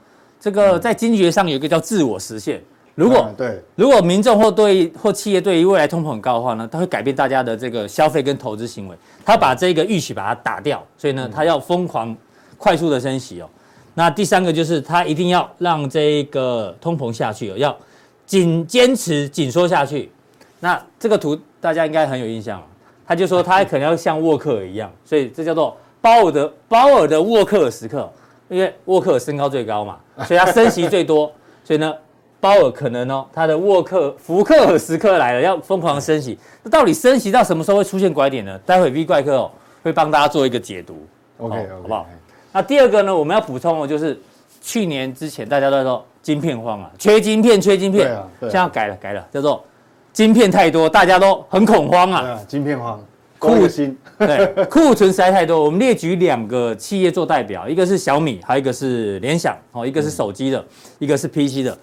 [0.41, 2.61] 这个在经济学上有一个叫自我实现。
[2.95, 12.15] 如果对，如果民众或对或企业对于未来通膨很高的话呢，他会改变大家的这个消费跟投资行为，他把这个预期把它打掉，所以呢，他要疯狂
[12.63, 13.51] 快速的升息哦。
[13.95, 17.77] 那第三个就是他一定要让这个通膨下去哦，要
[18.25, 20.13] 紧坚持紧缩下去。
[20.61, 22.63] 那这个图大家应该很有印象，
[23.05, 28.09] 他就说他还可能要像沃克尔一样，所以这叫做鲍尔的鲍尔的沃克尔时刻，
[28.49, 31.33] 因为沃克尔身高最高嘛，所以他升息最多，
[31.65, 31.93] 所以呢。
[32.43, 36.37] 鲍尔可能哦，他的沃克福克尔时刻来了，要疯狂升息。
[36.65, 38.59] 那到底升息到什么时候会出现拐点呢？
[38.67, 39.51] 待会 V 怪客哦
[39.85, 41.07] 会帮大家做一个解读。
[41.39, 42.05] OK，, okay 好不好？
[42.53, 44.21] 那第二个呢，我们要补充的就是
[44.61, 48.07] 去年之前大家都在说晶片荒啊，缺晶片，缺晶片。
[48.07, 49.65] 对啊，对啊，现在要改了，改了，叫做
[50.13, 52.21] 晶片太多，大家都很恐慌啊。
[52.21, 53.03] 对啊，晶片荒，
[53.39, 55.65] 库存对库存实在太多。
[55.65, 60.67] 我们列举两个企业做代表，一个是小米，还有一个是联想，哦，一个是手机的，嗯、
[60.99, 61.77] 一个是 PC 的。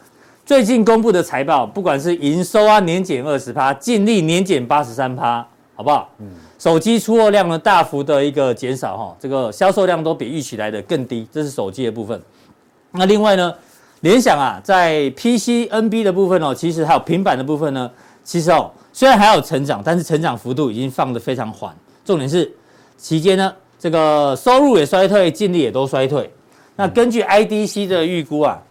[0.45, 6.09] 最近公布的财报，不管是营收啊，年减二十趴，净利年减八十三趴，好不好？
[6.19, 6.27] 嗯。
[6.59, 12.21] 手机出货量呢，大幅的一个减少哈，这个销售量都比预期来的更低，这是手机的部分。
[12.91, 13.55] 那另外呢，
[14.01, 17.89] 联想啊，在 PC、NB 的部分哦，其实还有平板的部分呢，
[18.23, 21.73] 其实哦，虽然还有成长，但是成长幅度已经放得非常缓。
[22.03, 22.51] 重点是
[22.97, 26.29] 期间呢，这个收入也衰退，净利也都衰退。
[26.75, 28.61] 那根据 IDC 的预估啊。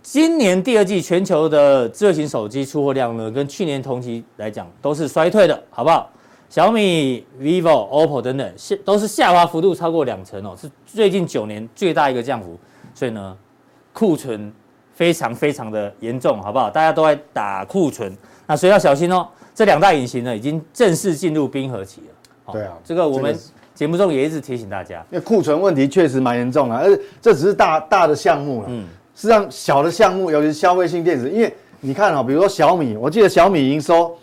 [0.00, 6.10] 今年第二季全球的智慧型手机出货量呢，跟去年同期来讲都是衰退的，好不好？
[6.48, 12.58] 小米、vivo、OPPO 等等，下都是下滑幅度超过两成哦，是最近九年最大一个降幅。
[12.94, 13.36] 所以呢，
[13.92, 14.52] 库存
[14.94, 16.70] 非常非常的严重，好不好？
[16.70, 19.28] 大家都在打库存，那所以要小心哦。
[19.54, 22.52] 这两大隐形呢，已经正式进入冰河期了。
[22.52, 23.36] 对啊，这个我们
[23.74, 28.68] 节目中也一直提醒大家，因为库存问题确实蛮严重的，而且这只是大大的项目了。
[28.70, 28.86] 嗯。
[29.14, 34.16] 实际上，小的项目，尤其是消费性电子，因为你看啊，比如说小米，我记得小米营收，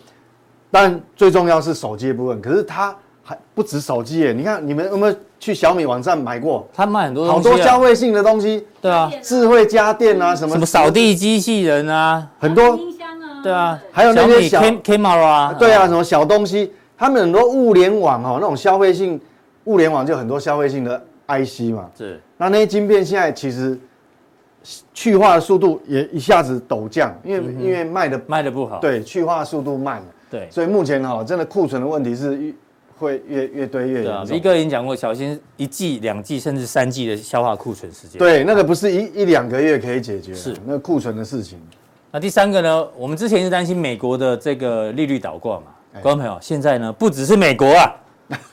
[0.70, 2.40] 但最重要是手机的部分。
[2.40, 6.66] 可是它还不止手机耶，你看你们有没有去小米网站买过？
[6.74, 8.66] 他卖很多东西，好多消费性的东西。
[8.80, 19.20] 对啊，智慧家电啊，什么什么扫地机器人啊，很多冰箱啊，对啊，还有那些小 camera 啊，对啊，什么小东西，他们很多物联网哦，那种消费性
[19.64, 21.90] 物联网就很多消费性的 IC 嘛。
[21.96, 23.78] 是，那那些晶片现在其实。
[24.92, 32.52] 去化的速度也一下子陡降，因为、嗯、因为卖的卖的不好，对，去化速度慢了，对，所以目前哈，真的库存的问题是越
[32.98, 34.36] 会越越堆越严重。
[34.36, 38.18] 一哥已经讲过，小心一季、两季甚至三季的消化库存时间。
[38.18, 41.60] 对，那个不是一一两个月可以解决，是那个库存的事情。
[42.10, 42.88] 那第三个呢？
[42.96, 45.66] 我们之前是担心美国的这个利率倒挂嘛，
[46.00, 47.94] 观众朋友，现在呢不只是美国啊，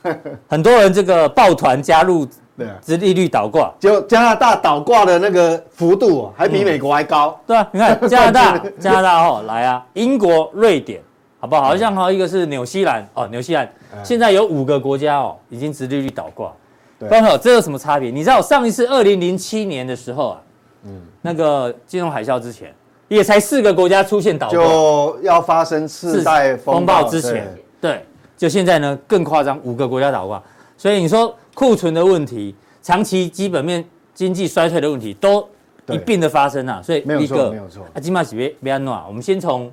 [0.48, 2.28] 很多人这个抱团加入。
[2.56, 7.36] 对啊，殖利率倒挂，就加拿大倒挂的那个幅度还比美国还高。
[7.36, 11.02] 嗯、对啊，你看加拿大， 加拿大哦，来啊，英国、瑞典，
[11.44, 11.64] 好不好？
[11.64, 13.70] 好像哈，一个是纽西兰哦，纽西兰
[14.02, 16.50] 现在有五个国家哦，已经直利率倒挂。
[16.98, 18.10] 对，朋友，这有什么差别？
[18.10, 20.42] 你知道上一次二零零七年的时候啊，
[20.86, 22.74] 嗯，那个金融海啸之前，
[23.10, 28.06] 也才四个国家出现倒挂，就要发生次贷风暴之前，对，
[28.38, 30.42] 就现在呢更夸张，五个国家倒挂，
[30.78, 31.36] 所以你说。
[31.56, 35.48] 库存的问题，长期基本面经济衰退的问题，都
[35.90, 36.82] 一并的发生啊。
[36.82, 37.84] 所以没有错，没有错。
[37.94, 39.72] 啊，金马喜别别安诺，我们先从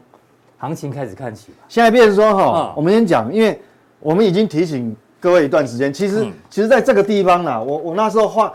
[0.60, 1.64] 行情开始看起吧。
[1.68, 3.60] 现在变成说哈，我们先讲，因为
[3.98, 8.52] 我们已经提醒各位一段时间，其实其实在这个地方呢，我我那时候画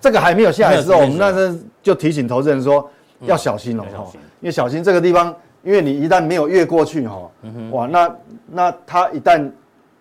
[0.00, 2.88] 这个还没有下来的时候，我们那时候就提醒投资人说
[3.22, 4.06] 要小心了哈，
[4.40, 7.28] 因为小心这个地方，因为你一旦没有越过去哈，
[7.72, 8.16] 哇，那
[8.46, 9.50] 那它一旦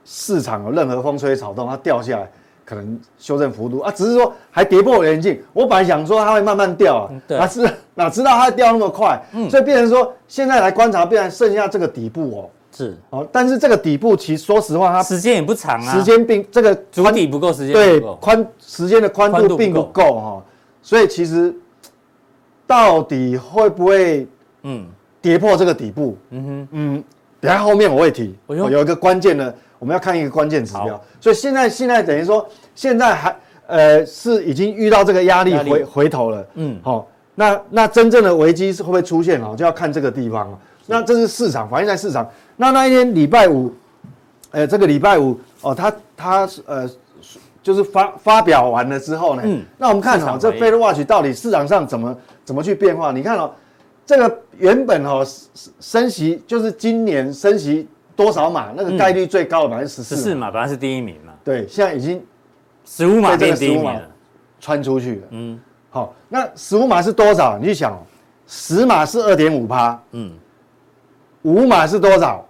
[0.06, 2.30] 市场有任何风吹草动，它掉下来。
[2.68, 5.42] 可能修正幅度啊，只是说还跌破眼镜。
[5.54, 12.98] 我本来想说它会慢慢掉啊，哪知哪知道它掉那么快，嗯，所以变成说现在来观察，变成剩下这个底部哦，是。
[13.12, 20.44] 哦，但是这个底部其实说实话，它时间也不长啊，时间并这个主底不够时间，对，宽时间的宽度并不够哈，
[20.82, 21.56] 所以其实
[22.68, 24.28] 到底会不会
[24.64, 24.86] 嗯。
[25.20, 26.16] 跌破这个底部？
[26.30, 27.04] 嗯哼，嗯，
[27.42, 29.54] 等下后面我会提，我有一个关键的。
[29.80, 33.36] 我们要看一个关键指标，所以现在现在等于说，现在还
[33.68, 39.56] 呃是已经遇到这个压力回回头了，嗯，好，那那真正的危机是会不会出现啊？
[39.56, 40.60] 就要看这个地方了。
[40.86, 42.28] 那这是市场反映在市场。
[42.56, 43.74] 那那一天礼拜五，
[44.52, 46.90] 呃，这个礼拜五哦，他他呃
[47.62, 53.12] 就是发发表完了之后呢，嗯，那我们看哦，这 Fed Watch 到底市场上怎么怎么去变化？
[53.12, 53.52] 你看哦，
[54.06, 55.26] 这个原本哦
[55.82, 57.86] 升息就是今年升息
[58.18, 62.22] 多少码，那个概率最高的百分之十四，十四码本来是第一名嘛，对，现在已经
[62.84, 64.02] 十五码变第一名了，
[64.60, 67.58] 穿出去了，嗯，好，那十五码是多少？
[67.60, 68.00] 你去想哦，
[68.48, 70.34] 十码是二点五趴，嗯，
[71.44, 72.44] 五码是多少？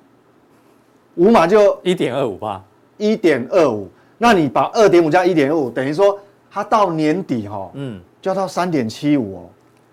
[1.15, 2.63] 五码就一点二五趴，
[2.97, 3.89] 一点二五。
[4.17, 9.49] 那你把二点五加一点二五，等于说它到年底哈，嗯，就要到三点七五哦，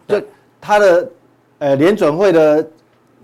[0.08, 0.22] 就
[0.60, 1.10] 它的
[1.58, 2.66] 呃联准会的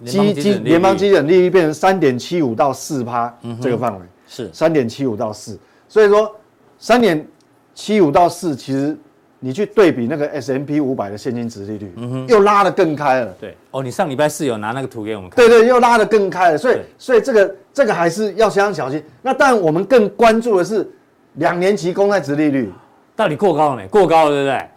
[0.05, 5.59] 基基联邦基准利率变成三点七五到四趴这个范围是三点七五到四，
[5.89, 6.35] 所以说
[6.79, 7.27] 三点
[7.75, 8.97] 七五到四，其实
[9.39, 13.35] 你去对比那个 S M P 五百的现金值利率，嗯哼，又拉得更开了。
[13.41, 17.55] 对哦，你上礼拜四有拿那个图给我们看，对对，又拉得更开了，所以所以这个。
[17.73, 19.01] 这个还是要相当小心。
[19.23, 20.87] 那但我们更关注的是
[21.35, 22.69] 两年期公债值利率
[23.15, 23.87] 到底过高了没？
[23.87, 24.69] 过高了，对不对？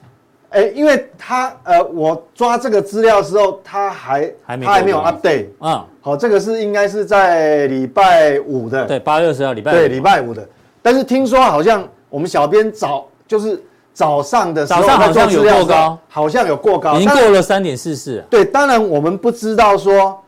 [0.54, 5.48] 哎，因为他呃，我抓这个资料的时候，他还还没他还没有 update。
[5.60, 8.86] 嗯，好，这个是应该是在礼拜五的。
[8.86, 9.76] 对，八月二十号礼拜五。
[9.76, 10.48] 对，礼拜五的。
[10.82, 13.62] 但是听说好像我们小编早就是
[13.94, 18.24] 早上的时候早上好像有过高，好像有过高，已经过了三点四四。
[18.30, 20.22] 对，当然我们不知道说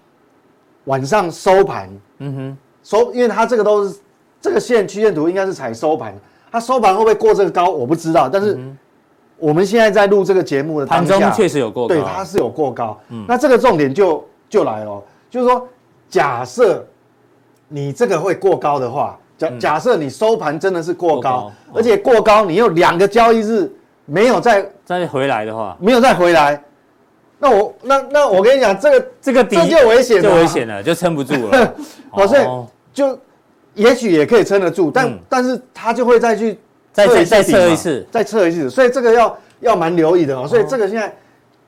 [0.85, 1.89] 晚上收盘。
[2.17, 2.57] 嗯哼。
[2.83, 3.95] 收，因为它这个都是
[4.39, 6.13] 这个线曲线图应该是采收盘，
[6.51, 8.55] 它收盘会不会过这个高我不知道，但是
[9.37, 12.99] 我们现在在录这个节目的当下，盘中确实有过高，对，它是有过高。
[13.09, 15.67] 嗯，那这个重点就就来了，就是说，
[16.09, 16.85] 假设
[17.67, 23.71] 你这个会过高的话，假假设你收盘真的是过高，而且过高你又两个交易日
[24.05, 26.61] 没有再再回来的话，没有再回来，
[27.39, 31.73] 那我那那我跟你讲，这个这个底就危险了，就危险了，就撑不住了，
[32.09, 32.41] 好， 所以。
[32.95, 33.19] 就
[33.73, 36.57] 也许也可以撑得住，但、嗯、但是他就会再去
[36.95, 40.47] 再再再测一次，再测一次，所以这个要要蛮留意的哦。
[40.47, 41.13] 所以这个现在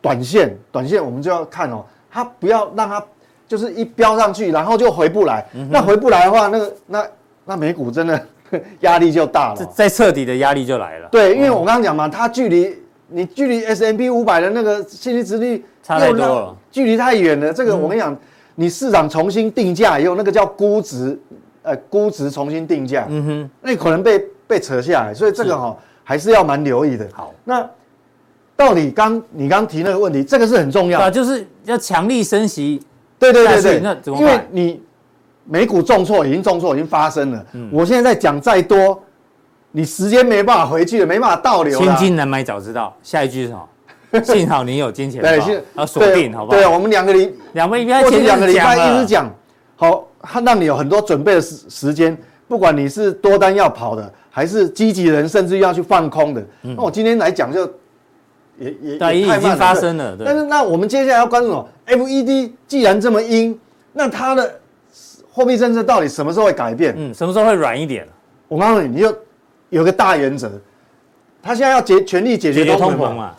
[0.01, 3.03] 短线短线我们就要看哦，它不要让它
[3.47, 5.45] 就是一飙上去，然后就回不来。
[5.53, 7.05] 嗯、那回不来的话，那个那
[7.45, 8.25] 那美股真的
[8.81, 11.09] 压力就大了，再彻底的压力就来了。
[11.11, 12.73] 对，因为我刚刚讲嘛，它距离
[13.09, 17.53] 你距离 S M P 五百的那个现金殖利率差太多了，距离太远了。
[17.53, 18.13] 这个我跟你讲。
[18.13, 18.17] 嗯
[18.59, 21.15] 你市场重新定价以后，那个叫估值，
[21.61, 27.07] 呃，估值重新定价，嗯哼，那可能被被扯下来，所以这个哈、还是要蛮留意的。
[27.13, 27.67] 好，那
[28.55, 32.81] 到底刚你刚提那个问题，这个是很重要的，就是要强力升息，
[33.19, 34.27] 对对对对，那怎么办？
[34.27, 34.81] 因为你
[35.45, 39.01] 美股重挫已经重挫已经发生了，嗯，我现在在讲再多，
[39.71, 41.77] 你时间没办法回去了，没办法倒流。
[41.77, 43.69] 千金难买早知道，下一句是什么？
[44.23, 45.37] 幸好你有金钱对，
[45.75, 46.57] 要锁定，好不好？
[46.57, 49.29] 对，我们两个礼，两个礼拜过去两个礼拜一直讲，
[49.75, 56.45] 好，他让你有很多准备的时时间，不管你是多单要跑的，还是积极人，甚至要去放空的。
[56.61, 57.65] 那我今天来讲就
[58.57, 60.17] 也也太，已经发生了。
[60.23, 63.59] 但是那我们接下来要关注什么？FED 既然这么阴，
[63.93, 64.59] 那它的
[65.31, 66.93] 货币政策到底什么时候会改变？
[66.97, 68.07] 嗯，什么时候会软一点？
[68.47, 69.15] 我告诉你，你就
[69.69, 70.49] 有个大原则，
[71.43, 73.35] 他现在要解全力解决通膨嘛。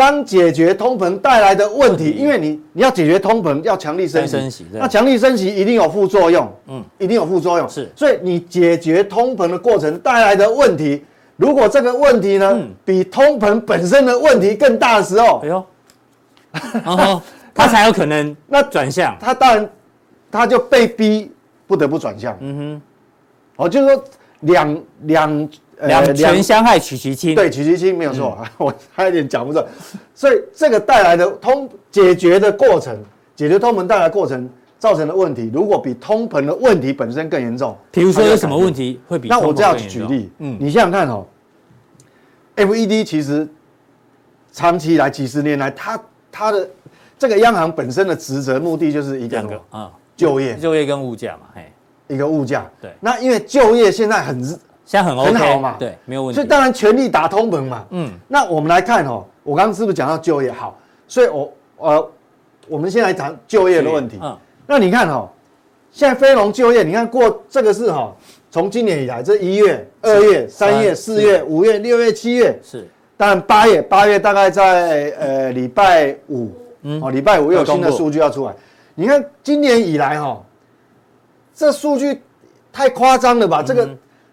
[0.00, 11.04] 当解决通膨带来的问题，因为你你要解决通膨，要强力升息，那强力升息一定有副作用，嗯，一定有副作用，是，所以你解决通膨的过程带来的问题，
[11.36, 19.70] 如果这个问题呢，比通膨本身的问题更大的时候，哎呦，他才有可能 那转向，他当然
[20.30, 21.30] 他就被逼
[21.66, 22.82] 不得不转向，嗯哼，
[23.56, 24.04] 哦，就是说
[24.40, 25.48] 两两。
[25.86, 29.64] 两全相害取其轻，对，取其轻没有错， 我还有点讲不顺，
[30.14, 32.96] 所以这个带来的通解决的过程，
[33.34, 39.28] 解决通膨带来的过程造成的问题，如果比通膨的问题本身更严重，比如说有什么问题会比？
[39.28, 41.26] 那我这样举例，嗯，你想想看哦
[42.56, 43.48] ，FED 其实
[44.52, 46.68] 长期以来几十年来，它它的
[47.18, 51.72] 这个央行本身的职责目的就是一个啊，就业，就业跟物价嘛，嘿，
[52.08, 54.58] 一个物价，对，那因为就业现在很。
[54.90, 56.34] 现在很 OK，很好嘛，对，没有问题。
[56.34, 58.10] 所以当然全力打通膨嘛，嗯。
[58.26, 60.76] 那我们来看哦，我刚刚是不是讲到就业好？
[61.06, 62.10] 所以我呃，
[62.66, 64.18] 我们先来谈就业的问题。
[64.20, 64.36] 嗯。
[64.66, 65.30] 那你看哈，
[65.92, 68.12] 现在非农就业，你看过这个是哈，
[68.50, 72.84] 从今年以来，这一月、二月、三月、四月、五月、六月、七月是。
[73.16, 76.50] 当然八月，八月大概在呃礼拜五，
[76.82, 78.52] 嗯，哦礼拜五又有新的数据要出来。
[78.96, 80.42] 你看今年以来哈，
[81.54, 82.20] 这数据
[82.72, 83.62] 太夸张了吧？
[83.62, 83.88] 这个。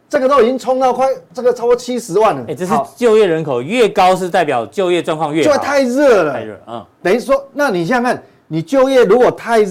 [0.09, 2.45] 这个都已经冲到快这个超过七十万了。
[2.47, 5.53] 哎，这是就业人口越高，是代表就业状况越好。
[5.53, 6.57] 就太热了，太热。
[6.65, 9.65] 嗯，等于说，那你想想看，你就业如果太，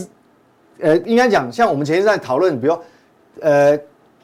[0.80, 2.78] 呃，应该讲，像我们前一阵在讨论，比如，
[3.40, 3.78] 呃，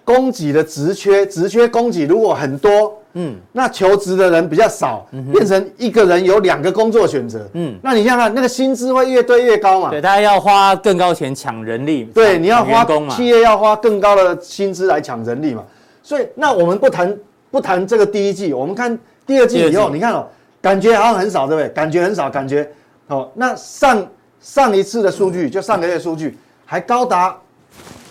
[0.05, 9.89] 供给的职缺，职缺供给如果很多，嗯，那求职的人比较少，嗯、变成一个人有两个工作选择，嗯，那你想想，那个薪资会越堆越高嘛？
[9.89, 15.65] 对，大家要花更高钱抢人力，对，你要花企业要花更高的薪资来抢人力嘛。
[16.03, 17.19] 所以，那我们不谈
[17.51, 20.27] 不谈这个第一季，我们看第二季以后，你看哦，
[20.61, 21.69] 感觉好像很少，对不对？
[21.71, 22.69] 感觉很少，感觉
[23.07, 24.07] 哦，那上
[24.41, 26.37] 上一次的数据，就上个月数据
[26.67, 27.37] 还高达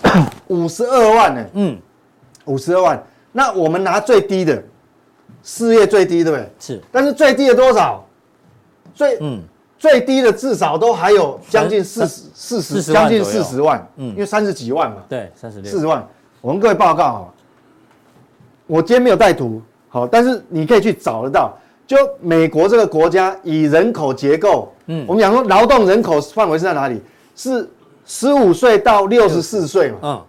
[0.48, 1.78] 五十二万呢，嗯，
[2.46, 3.04] 五十二万。
[3.34, 4.62] 那我们拿最低的，
[5.44, 6.50] 四月最低，对不对？
[6.60, 6.82] 是。
[6.92, 8.06] 但是最低的多少？
[8.94, 9.42] 最嗯
[9.80, 16.08] 最低的至少都还有将近四十四十将近四十万，嗯，因为三十几万嘛，对，三十六四十万。
[16.40, 17.28] 我们各位报告啊。
[18.72, 21.54] 我今天没有带图，好，但是你可以去找得到。
[21.86, 27.02] 就美国这个国家以人口结构，嗯，我们讲说劳动人口范围是在哪里？
[27.36, 27.70] 是
[28.06, 29.98] 十五岁到六十四岁嘛？
[30.04, 30.22] 嗯，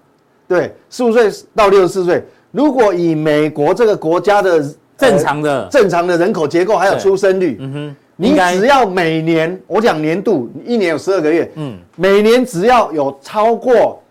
[0.48, 2.20] 对，十五岁到六十四岁。
[2.50, 4.60] 如果以美国这个国家的
[4.98, 14.02] 正常的正常的人口结构还有出生率，嗯哼，你只要每年我讲年度一年有十二个月，嗯，每年只要有超过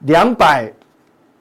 [0.00, 0.70] 两百。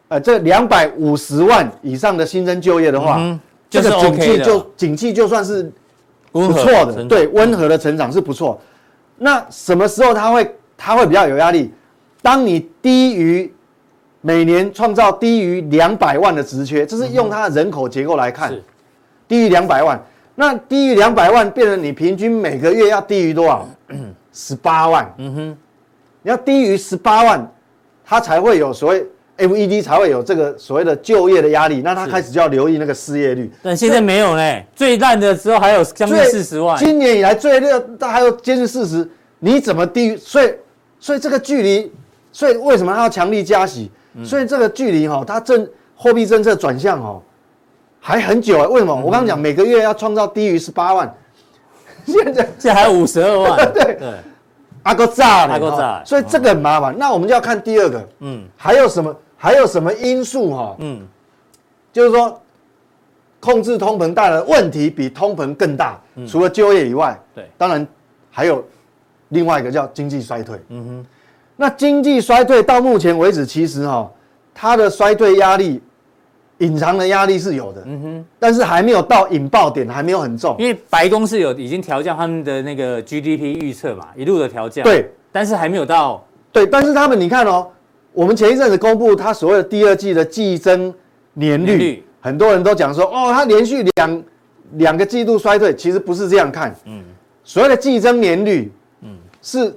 [0.10, 5.72] 呃，这两百五十万以上的新增就业的话，嗯、这个景气就景气就算是
[6.32, 8.60] 不错的，对，温和的成长是不错。
[9.18, 11.72] 那什么时候它会它会比较有压力？
[12.24, 13.54] 当你低于
[14.22, 18.62] 每年创造低于两百万的职缺，这是用它的人口结构来看，嗯、
[19.28, 23.68] 低于两百万，那低于两百万变成你平均每个月要低于多少？
[24.34, 25.14] 十八万。
[25.18, 25.58] 嗯哼，
[26.24, 27.52] 你要低于十八万，
[28.04, 29.06] 它才会有所谓。
[29.40, 33.52] FED 才会有这个所谓的就业的压力，那他开始就要留意那个失业率。
[33.64, 36.78] 但现在没有呢，最烂的时候还有将近四十万。
[36.78, 40.16] 今年以来最热，但还有接近四十，你怎么低？
[40.18, 40.54] 所以，
[41.00, 41.92] 所以这个距离，
[42.32, 43.90] 所以为什么他要强力加息？
[44.24, 47.22] 所以这个距离哈，它政货币政策转向哈，
[48.00, 48.68] 还很久啊。
[48.68, 48.94] 为什么？
[48.96, 51.16] 我刚刚讲每个月要创造低于十八万，
[52.06, 53.72] 现在现在还有五十二万。
[53.74, 54.14] 对 对。
[54.84, 56.96] 阿哥炸了，阿哥炸，所以这个很麻烦。
[56.98, 59.14] 那我们就要看第二个，嗯，还有什么？
[59.42, 60.76] 还有什么因素哈？
[60.80, 61.08] 嗯，
[61.94, 62.40] 就是说，
[63.40, 65.98] 控制通膨带来的问题比通膨更大。
[66.28, 67.88] 除了就业以外，对，当然
[68.30, 68.62] 还有
[69.30, 70.60] 另外一个叫经济衰退。
[70.68, 71.06] 嗯哼，
[71.56, 74.12] 那经济衰退到目前为止，其实哈，
[74.54, 75.82] 它的衰退压力，
[76.58, 77.82] 隐藏的压力是有的。
[77.86, 80.54] 嗯哼，但是还没有到引爆点，还没有很重。
[80.60, 84.84] 因为白宫是有已经调降他们的那个 GDP 预测嘛，一路的调降。
[84.84, 86.22] 对，但是还没有到。
[86.52, 87.66] 对，但是他们你看哦。
[88.14, 90.94] 我们前一阵子公布它所谓的第二季的季增
[91.34, 94.24] 年率，率很多人都讲说，哦，它连续两
[94.74, 96.76] 两个季度衰退，其实不是这样看。
[96.86, 97.04] 嗯，
[97.44, 99.74] 所谓的季增年率，嗯，是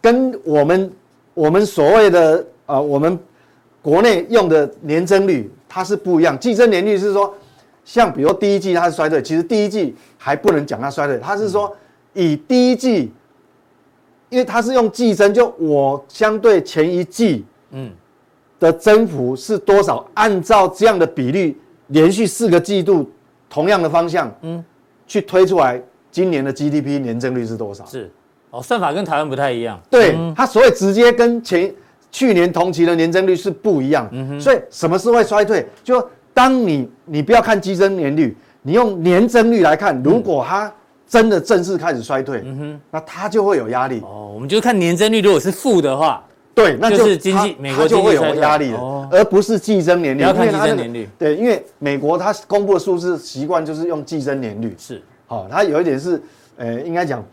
[0.00, 0.92] 跟我们
[1.34, 3.18] 我们所谓的呃，我们
[3.80, 6.38] 国内用的年增率，它是不一样。
[6.38, 7.34] 季增年率是说，
[7.84, 11.74] 像比如第一季它是衰退，其实第一季还不能讲它衰退，它是说
[12.12, 13.10] 以第一季，
[14.28, 17.44] 因为它是用季增，就我相对前一季。
[17.72, 17.90] 嗯，
[18.60, 20.06] 的增幅是多少？
[20.14, 21.58] 按照这样的比率，
[21.88, 23.10] 连续四个季度
[23.50, 24.64] 同样的方向，嗯，
[25.06, 27.84] 去推出来，今年的 GDP 年增率是多少？
[27.86, 28.10] 是，
[28.50, 29.80] 哦，算法跟台湾不太一样。
[29.90, 31.72] 对，嗯、它所以直接跟前
[32.10, 34.08] 去年同期的年增率是不一样。
[34.12, 35.66] 嗯哼，所以什么是会衰退？
[35.82, 40.72] 就当你你不要看基增年率，你用年增率来看，如果它
[41.06, 44.00] 真的正式开始衰退，嗯哼，那它就会有压力。
[44.00, 46.24] 哦，我们就看年增率，如果是负的话。
[46.54, 50.18] 对，那就，就是经济，美国就会有压力的，哦、而不是季增年率。
[50.18, 51.08] 你要看季增年率。
[51.18, 54.74] 对，因为美国它公布的数字习惯就是用季增年率。
[54.78, 56.22] 是，好、哦，它有一点是，
[56.56, 57.24] 呃，应该讲，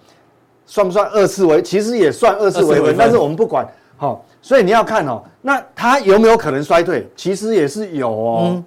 [0.66, 1.62] 算不算二次维？
[1.62, 3.68] 其实也算二次维稳，但是我们不管。
[3.98, 7.06] 好、哦，所以你要看哦，那它有没有可能衰退？
[7.16, 8.52] 其实也是有哦。
[8.54, 8.64] 嗯、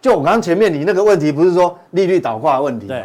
[0.00, 2.86] 就我刚刚前面你那个问题，不是说利率倒挂的问题。
[2.86, 3.04] 对。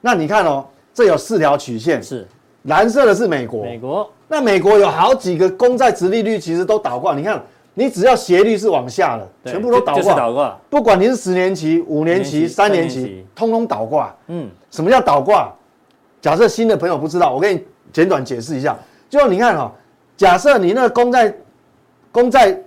[0.00, 2.02] 那你看哦，这有四条曲线。
[2.02, 2.26] 是。
[2.64, 3.62] 蓝色的是美国。
[3.62, 4.10] 美国。
[4.34, 7.40] 那美国有好几个公债殖利率其实都倒挂，你看，
[7.74, 9.96] 你只要斜率是往下的，全部都倒
[10.32, 10.58] 挂。
[10.68, 14.12] 不管你是十年期、五年期、三年期，通通倒挂。
[14.26, 15.54] 嗯，什么叫倒挂？
[16.20, 18.76] 假设新的朋友不知道，我给你简短解释一下。
[19.08, 19.72] 就你看哈，
[20.16, 21.32] 假设你那个公债，
[22.10, 22.58] 公债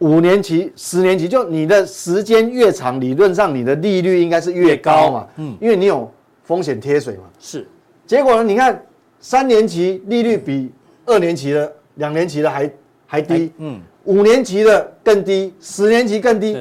[0.00, 5.26] 五年期、十年期，就你的时间越长，理论上你的利率应该是越高嘛。
[5.36, 7.22] 嗯，因为你有风险贴水嘛。
[7.38, 7.66] 是。
[8.06, 8.42] 结果呢？
[8.42, 8.78] 你看。
[9.20, 10.72] 三年期利率比
[11.04, 12.70] 二年期的、两年期的还
[13.06, 16.56] 还低，嗯，五年期的更低，十年期更低，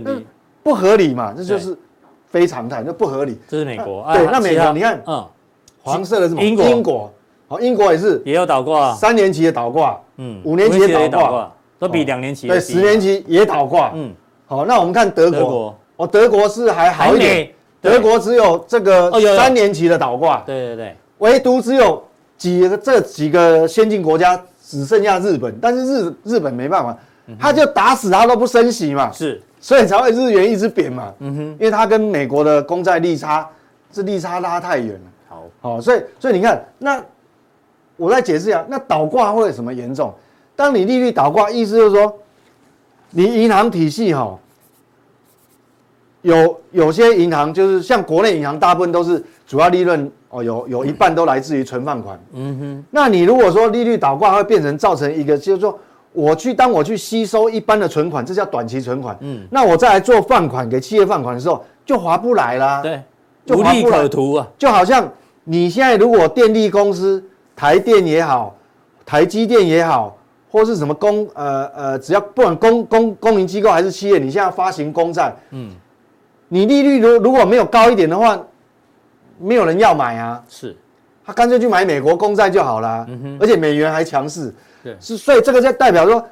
[0.61, 1.33] 不合理嘛？
[1.35, 1.77] 这就是
[2.27, 3.39] 非常态，那不合理。
[3.47, 5.25] 这是美国，对，那美国你看，嗯，
[5.81, 6.65] 黄色的是英国？
[6.65, 7.13] 英国，
[7.47, 13.91] 好，英国也是，也有倒挂，三年期的倒挂，嗯，五年期的倒挂，都比两年期对十年期也倒挂。
[13.95, 14.13] 嗯，
[14.45, 17.49] 好，那我们看德国，哦，德国是还好一点，
[17.79, 20.43] 德国只有这个三年期的倒挂。
[20.45, 22.03] 对对对，唯独只有
[22.39, 26.97] 几个这几个先进国家只剩下日本，但是日日本没办法，
[27.39, 29.11] 他就打死他都不升息嘛。
[29.11, 29.39] 是。
[29.61, 33.45] 所以才会日元一直贬嘛，嗯哼，因为它跟美国的公债利差，
[33.91, 35.01] 这利差拉太远了。
[35.27, 37.03] 好，好，所以所以你看，那
[37.97, 40.13] 我再解释一下，那倒挂会有什么严重？
[40.55, 42.17] 当你利率倒挂，意思就是说，
[43.09, 44.39] 你银行体系哈，
[46.21, 52.19] 有有些银行就是像国内银行，大部分都是主要利润哦，有有一半都来自于存放款。
[52.33, 55.77] 嗯哼，那你如果说利率倒挂，会变成造成一个就是说。
[56.11, 59.15] 我去，当我去吸收一般的存款，这叫短期存款。
[59.19, 62.81] 嗯，那我再来做放款给企业放款的时候，就划不来啦。
[62.81, 62.99] 对，
[63.45, 64.47] 就无利可图啊。
[64.57, 65.07] 就好像
[65.43, 67.23] 你现在如果电力公司，
[67.55, 68.55] 台电也好，
[69.05, 70.17] 台积电也好，
[70.49, 75.69] 或是什么公呃呃，只要不管公公公营机构还是企业，你现在发行公债，嗯，
[76.47, 78.35] 你利率如如果没有高一点的话，
[79.39, 80.43] 没有人要买啊。
[80.47, 80.75] 是，
[81.25, 83.07] 他干脆去买美国公债就好了。
[83.39, 84.53] 而且美元还强势。
[84.83, 86.25] 对，是，所以这个就代表说，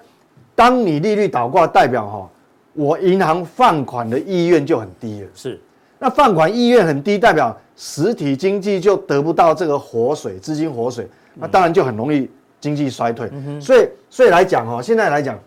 [0.56, 2.30] 当你利率倒挂，代表哈，
[2.74, 5.28] 我银行放款的意愿就很低了。
[5.36, 5.60] 是，
[6.00, 12.30] 那放款意愿很低，代表实体经济就得不到这个活水，资金活水，那当然就很容易
[12.62, 13.30] 经济衰退。
[13.34, 15.38] 嗯、所以，所以来讲哈，现在来讲，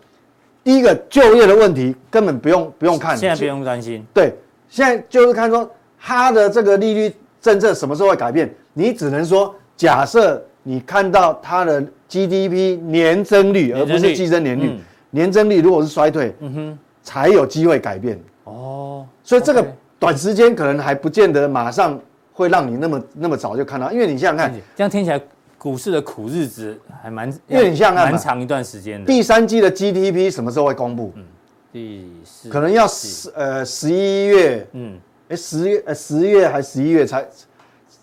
[0.63, 4.05] 第一个就业的问题根本不用不用看，现在不用担心。
[4.13, 4.33] 对，
[4.69, 11.83] 现在就是看说它的这个利率政策什么时候会改变，你只能说假设你看到它的。
[12.11, 14.77] GDP 年增率，而不是季增年率。
[15.11, 18.19] 年增率如果是衰退，嗯哼，才有机会改变。
[18.43, 19.65] 哦，所以这个
[19.97, 21.97] 短时间可能还不见得马上
[22.33, 25.21] 会让你那么那么早就看到，因为你想想看，这样听起来
[25.57, 29.05] 股市的苦日子还蛮，因为你想想看，蛮长一段时间的。
[29.05, 31.13] 第三季的 GDP 什么时候会公布？
[31.15, 31.23] 嗯，
[31.71, 34.97] 第四，可能要十呃十一月，嗯，
[35.31, 37.25] 哎十月呃十月还十一月才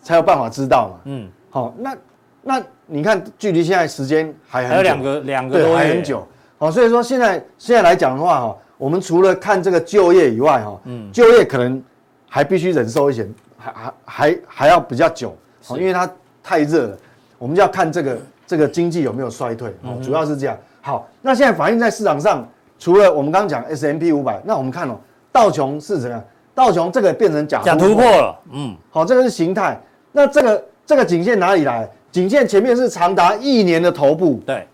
[0.02, 1.00] 才有办法知道嘛。
[1.04, 1.96] 嗯，好，那
[2.42, 2.62] 那。
[2.90, 6.26] 你看，距离现在时间还很久，还有两个两个多月，还很久。
[6.56, 11.84] 好，所以说现在现在来讲的话，哈，我们除了看这个就业以外，哈，嗯，就业可能
[12.26, 16.10] 还必须忍受一些，还还还还要比较久，好，因为它
[16.42, 16.98] 太热了。
[17.36, 20.56] 我们就要看这个这个经济有没有衰退，哦，主要是这样。
[20.80, 22.48] 好，那现在反映在市场上，
[22.78, 24.98] 除了我们刚刚讲 S M P 五百，那我们看哦，
[25.30, 26.24] 道琼是怎样？
[26.58, 29.80] 道琼这个变成假假突破了，嗯，好，这个是形态。
[30.10, 31.88] 那这个这个颈线哪里来？
[32.10, 34.66] 颈线前面是长达一年的头部，对，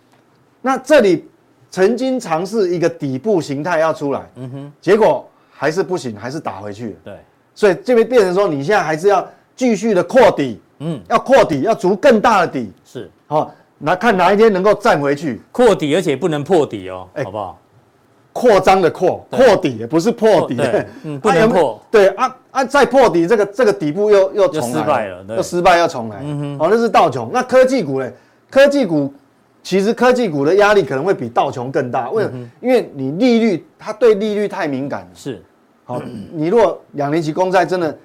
[0.62, 1.28] 那这里
[1.70, 7.18] 曾经尝试一个底部形态要出来，嗯哼，结果还是不行，还是打回去了，对，
[7.54, 17.58] 所以这边变成说你现在还是要继续的扩底，嗯，要扩底，要足更大的底，是，好，那看哪一天能够站回去，扩底，而且不能破底哦，好不好？
[18.34, 20.60] 扩张的扩，破底也不是破底，
[21.04, 28.12] 嗯， 不能破，对啊啊，再破底，这个这个底部又又重来，失败了，又失败又重来，嗯哼，哦，那是道琼，那科技股呢？
[28.50, 29.14] 科技股
[29.62, 32.50] 其实科技股的压力可能会比道琼更大，为什么？
[32.60, 35.40] 因为你利率，它对利率太敏感了，是，
[35.84, 37.96] 好，你如果两年期公债真的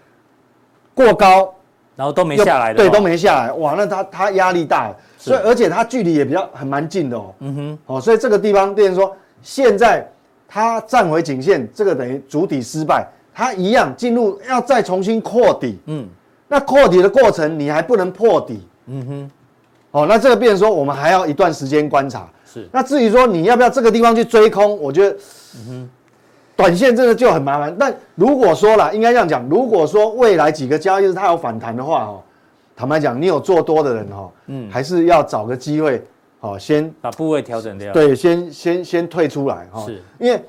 [0.93, 1.51] 过高，
[1.95, 10.07] 然后都没下来的，对，都没下来，哇，那它它压力大，所以而且它距离也比较很蛮近的哦，嗯哼，哦，所以这个地方变成说现在。
[10.49, 16.07] 它站回颈线，这个等于主底失败，它一样进入要再重新扩底，嗯，
[16.47, 19.31] 那扩底的过程你还不能破底，嗯哼，
[19.91, 22.67] 哦，那这个变成说我们还要一段时间观察，是。
[22.71, 25.15] 那至于说你要不要这个地方去追空，我觉得，
[25.55, 25.89] 嗯哼，
[26.55, 27.75] 短线真的就很麻烦。
[27.79, 32.21] 但如果说啦，应该这样讲，如果说未来几个交易日它有反弹的话，哦，
[32.75, 36.03] 坦白讲，你有做多的人，哦，嗯，还是要找个机会。
[36.41, 37.91] 好，先把部位调整掉。
[37.91, 39.83] 对，先先先退出来哈。
[39.85, 40.41] 是，因为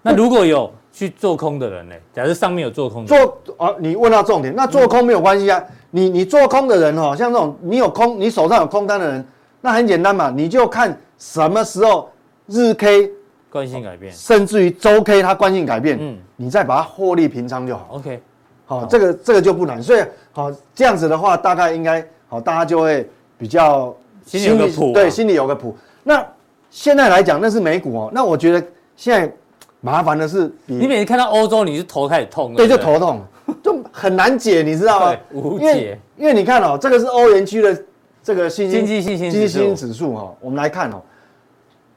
[0.00, 1.94] 那如果有去做空的人呢？
[2.14, 5.62] 假设上面有做空的，做啊，你问到重点，那做空没有关系啊。
[5.90, 9.26] 你你做空的人哈，像这种你有空，你手上有空单的人，
[9.60, 12.08] 那很简单嘛，你就看什么时候
[12.46, 13.10] 日 K
[13.50, 17.88] 惯性改变，甚至于周 K 它惯性改变，嗯，你再把它获利平仓就好。
[17.90, 18.22] OK，
[18.64, 19.82] 好，这个这个就不难。
[19.82, 23.94] 所以好这样子的话，大概应该好，大家就会比较。
[24.24, 25.76] 心里有个谱，对，心里有个谱。
[26.02, 26.26] 那
[26.70, 28.10] 现在来讲，那是美股哦。
[28.12, 28.66] 那我觉得
[28.96, 29.32] 现在
[29.80, 33.20] 麻烦的是，你每次看到欧洲，你是头开始痛，对，就头痛，
[33.62, 35.16] 就很难解，你知道吗？
[35.32, 35.98] 无解。
[36.16, 37.84] 因为你看哦，这个是欧元区的
[38.22, 40.34] 这个信心经济信心经济信心指数哈。
[40.40, 41.02] 我们来看哦，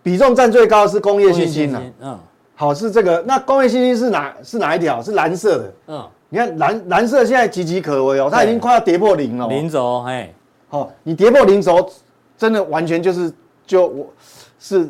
[0.03, 1.81] 比重占最高的是工业信心呐。
[2.01, 2.19] 嗯。
[2.55, 3.23] 好，是这个。
[3.27, 5.01] 那工业信心是哪是哪一条？
[5.01, 5.73] 是蓝色的。
[5.87, 6.07] 嗯。
[6.29, 9.47] 你看蓝蓝色现在岌岌可危哦，它已经快要跌破零了。
[9.47, 10.29] 零轴，哎。
[10.67, 11.89] 好，你跌破零轴。
[12.37, 13.31] 真的完全就是
[13.65, 14.07] 就我
[14.59, 14.87] 是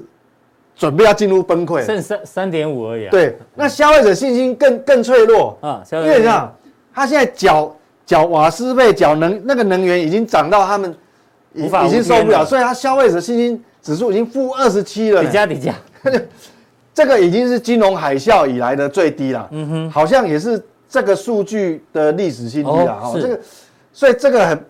[0.76, 3.08] 准备要进入崩溃，剩三三点五而已。
[3.10, 6.54] 对，那消费者信心更更脆弱啊，因为这样，
[6.93, 7.76] 他现在缴
[8.06, 10.95] 缴瓦斯费、缴能那个能源已经涨到他们
[11.54, 15.24] 已已经受不了，所以他消费者信心指数已经负二十七了。
[15.24, 15.74] 底价底价，
[16.93, 19.48] 这个已经是金融海啸以来的最低了。
[19.52, 23.00] 嗯哼，好像也是这个数据的历史新低了。
[23.04, 23.39] 哦，这个，
[23.93, 24.66] 所以这个很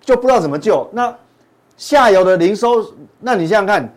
[0.00, 0.88] 就不知道怎么救。
[0.92, 1.14] 那
[1.82, 2.86] 下游的零售，
[3.18, 3.92] 那你想想看。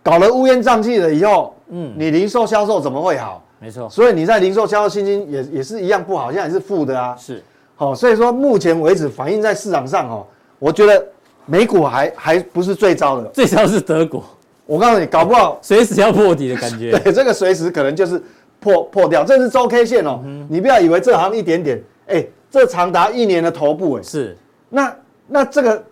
[0.00, 3.42] 搞了乌烟瘴气了以后，嗯，你零售销售怎么会好？
[3.58, 7.16] 没错，所以你在零售销售信心也也是一样不好，现在也是负的啊。
[7.18, 7.42] 是，
[7.74, 10.24] 好，所以说目前为止反映在市场上哦，
[10.60, 11.04] 我觉得
[11.44, 14.22] 美股还还不是最糟的，最糟是德国。
[14.64, 16.92] 我告诉你，搞不好随时要破底的感觉。
[17.02, 18.22] 对，这个随时可能就是
[18.60, 19.24] 破破掉。
[19.24, 24.02] 这是周 K 线哦，你不要以为这行一点点，哎，这长达一年的头部哎。
[24.04, 24.96] 是，那
[25.26, 25.82] 那这个。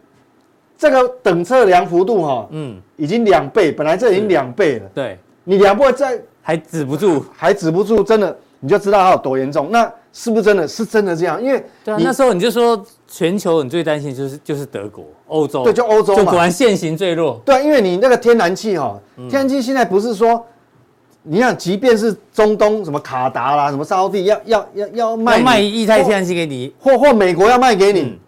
[0.77, 4.87] 这个等测量幅度哈，嗯，已经两倍，本来这已经两倍了。
[4.95, 9.70] 对，你两倍再还止不住，还止不住，真的你就知道它有多严重。
[9.70, 11.43] 那是不是真的是真的这样？
[11.43, 17.41] 因为对啊，那时候你就说全球你最担心就是就是德国、欧洲，对，就欧洲嘛，就果然现行最弱。
[17.45, 18.99] 对，因为你那个天然气哈，
[19.29, 20.45] 天然气现在不是说，
[21.22, 28.18] 你想，即便是中东什么卡达啦，什么沙乌地要要要要卖卖液态天然气给你，或或美国要卖给你。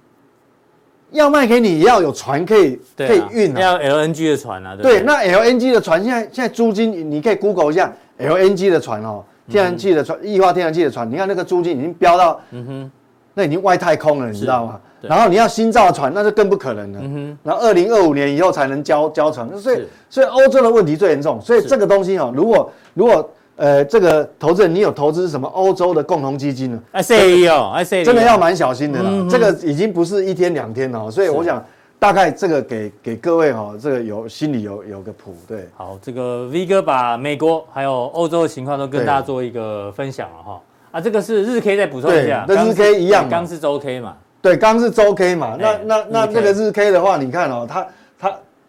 [1.12, 4.76] 要卖给你，也要有船可以可以运啊，要 LNG 的船啊。
[4.76, 12.90] 对，那 LNG 的船现在现在租金，你可以 Google 一下 LNG 的船哦，天然气的船，液化天然气的船，你看那个租金已经飙到，嗯哼，
[13.34, 14.80] 那已经外太空了，你知道吗？
[15.02, 16.98] 然后你要新造的船，那就更不可能了。
[17.02, 23.30] 嗯哼，然后二零二五年以后才能交交船，所以所以欧洲的问题最严重，所以这个东西哦，如果如果。
[23.56, 29.10] 呃，这个投资人，你有投资什么欧洲的共同基金呢？I say 哦 say 真的要蛮小心的啦。
[29.30, 31.64] 这个已经不是一天两天了，所以我想
[31.98, 35.34] 大概这个给给各位哈，这个有心里有有个谱。
[35.48, 40.60] 对，好，这个 V 哥把美国还有欧洲的情况都跟大家做一个分享了哈。
[40.92, 44.16] 啊，这个是日 K 再补充一下，那日 K 一样，刚是周 K 嘛？
[44.42, 45.56] 对，刚是周 K 嘛。
[45.58, 47.88] 那那那这个日 K 的话，你看哦，它它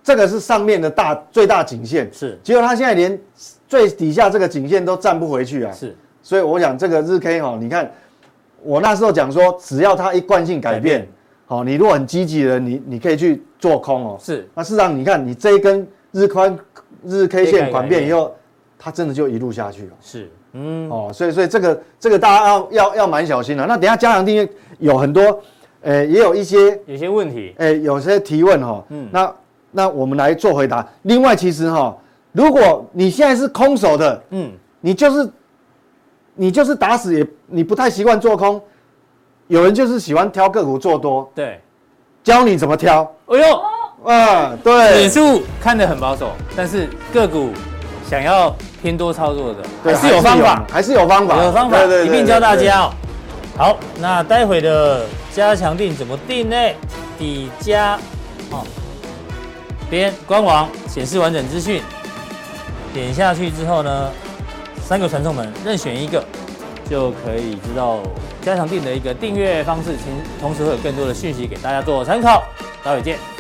[0.08, 3.20] 这个是上面的大最大颈线，是，结果它现在连。
[3.70, 5.74] 最底下这个颈线都站不回去啊！
[5.74, 5.94] 是，
[6.24, 7.92] 所以我想这个日 K 哈，你看
[8.64, 11.06] 我那时候讲说，只要它一惯性改变，
[11.46, 14.18] 好变，你如果很积极的，你你可以去做空哦。
[14.22, 16.58] 是，那事实上你看你这一根日宽
[17.04, 18.34] 日 K 线转变以后，
[18.80, 19.92] 它真的就一路下去了。
[20.00, 23.66] 是，嗯，哦，所以所以这个这个大家要要要蛮小心的。
[23.66, 24.48] 那等下加强錠
[24.80, 25.44] 有很多，
[25.82, 29.36] 呃，也有一些有些问题，呃，有些提问哈，嗯，那
[29.78, 30.84] 那我们来做回答。
[31.04, 31.96] 另外，其实哈。
[32.32, 34.52] 如果你现在是空手的，嗯，
[34.82, 35.30] 你就是，
[36.36, 38.60] 你就是打死也你不太习惯做空，
[39.48, 41.60] 有人就是喜欢挑个股做多，对，
[42.24, 43.02] 教你怎么挑。
[43.28, 43.62] 哎呦，
[44.12, 47.52] 啊，对，指数看得很保守，但是个股
[48.10, 52.94] 想要偏多操作的，还是有方法，还是有方法，有方法，一并教大家哦。
[53.56, 56.56] 好，那待会的加强定怎么定呢？
[57.18, 57.96] 底加，
[58.52, 58.64] 哦，
[59.90, 61.82] 边官网显示完整资讯。
[62.94, 64.12] 点下去之后呢，
[64.84, 66.24] 三个传送门任选一个，
[66.90, 68.00] 就可以知道
[68.42, 70.06] 加强錠的一个订阅方式，请
[70.40, 72.44] 同时会有更多的讯息给大家做参考。
[72.84, 73.37] 待会见。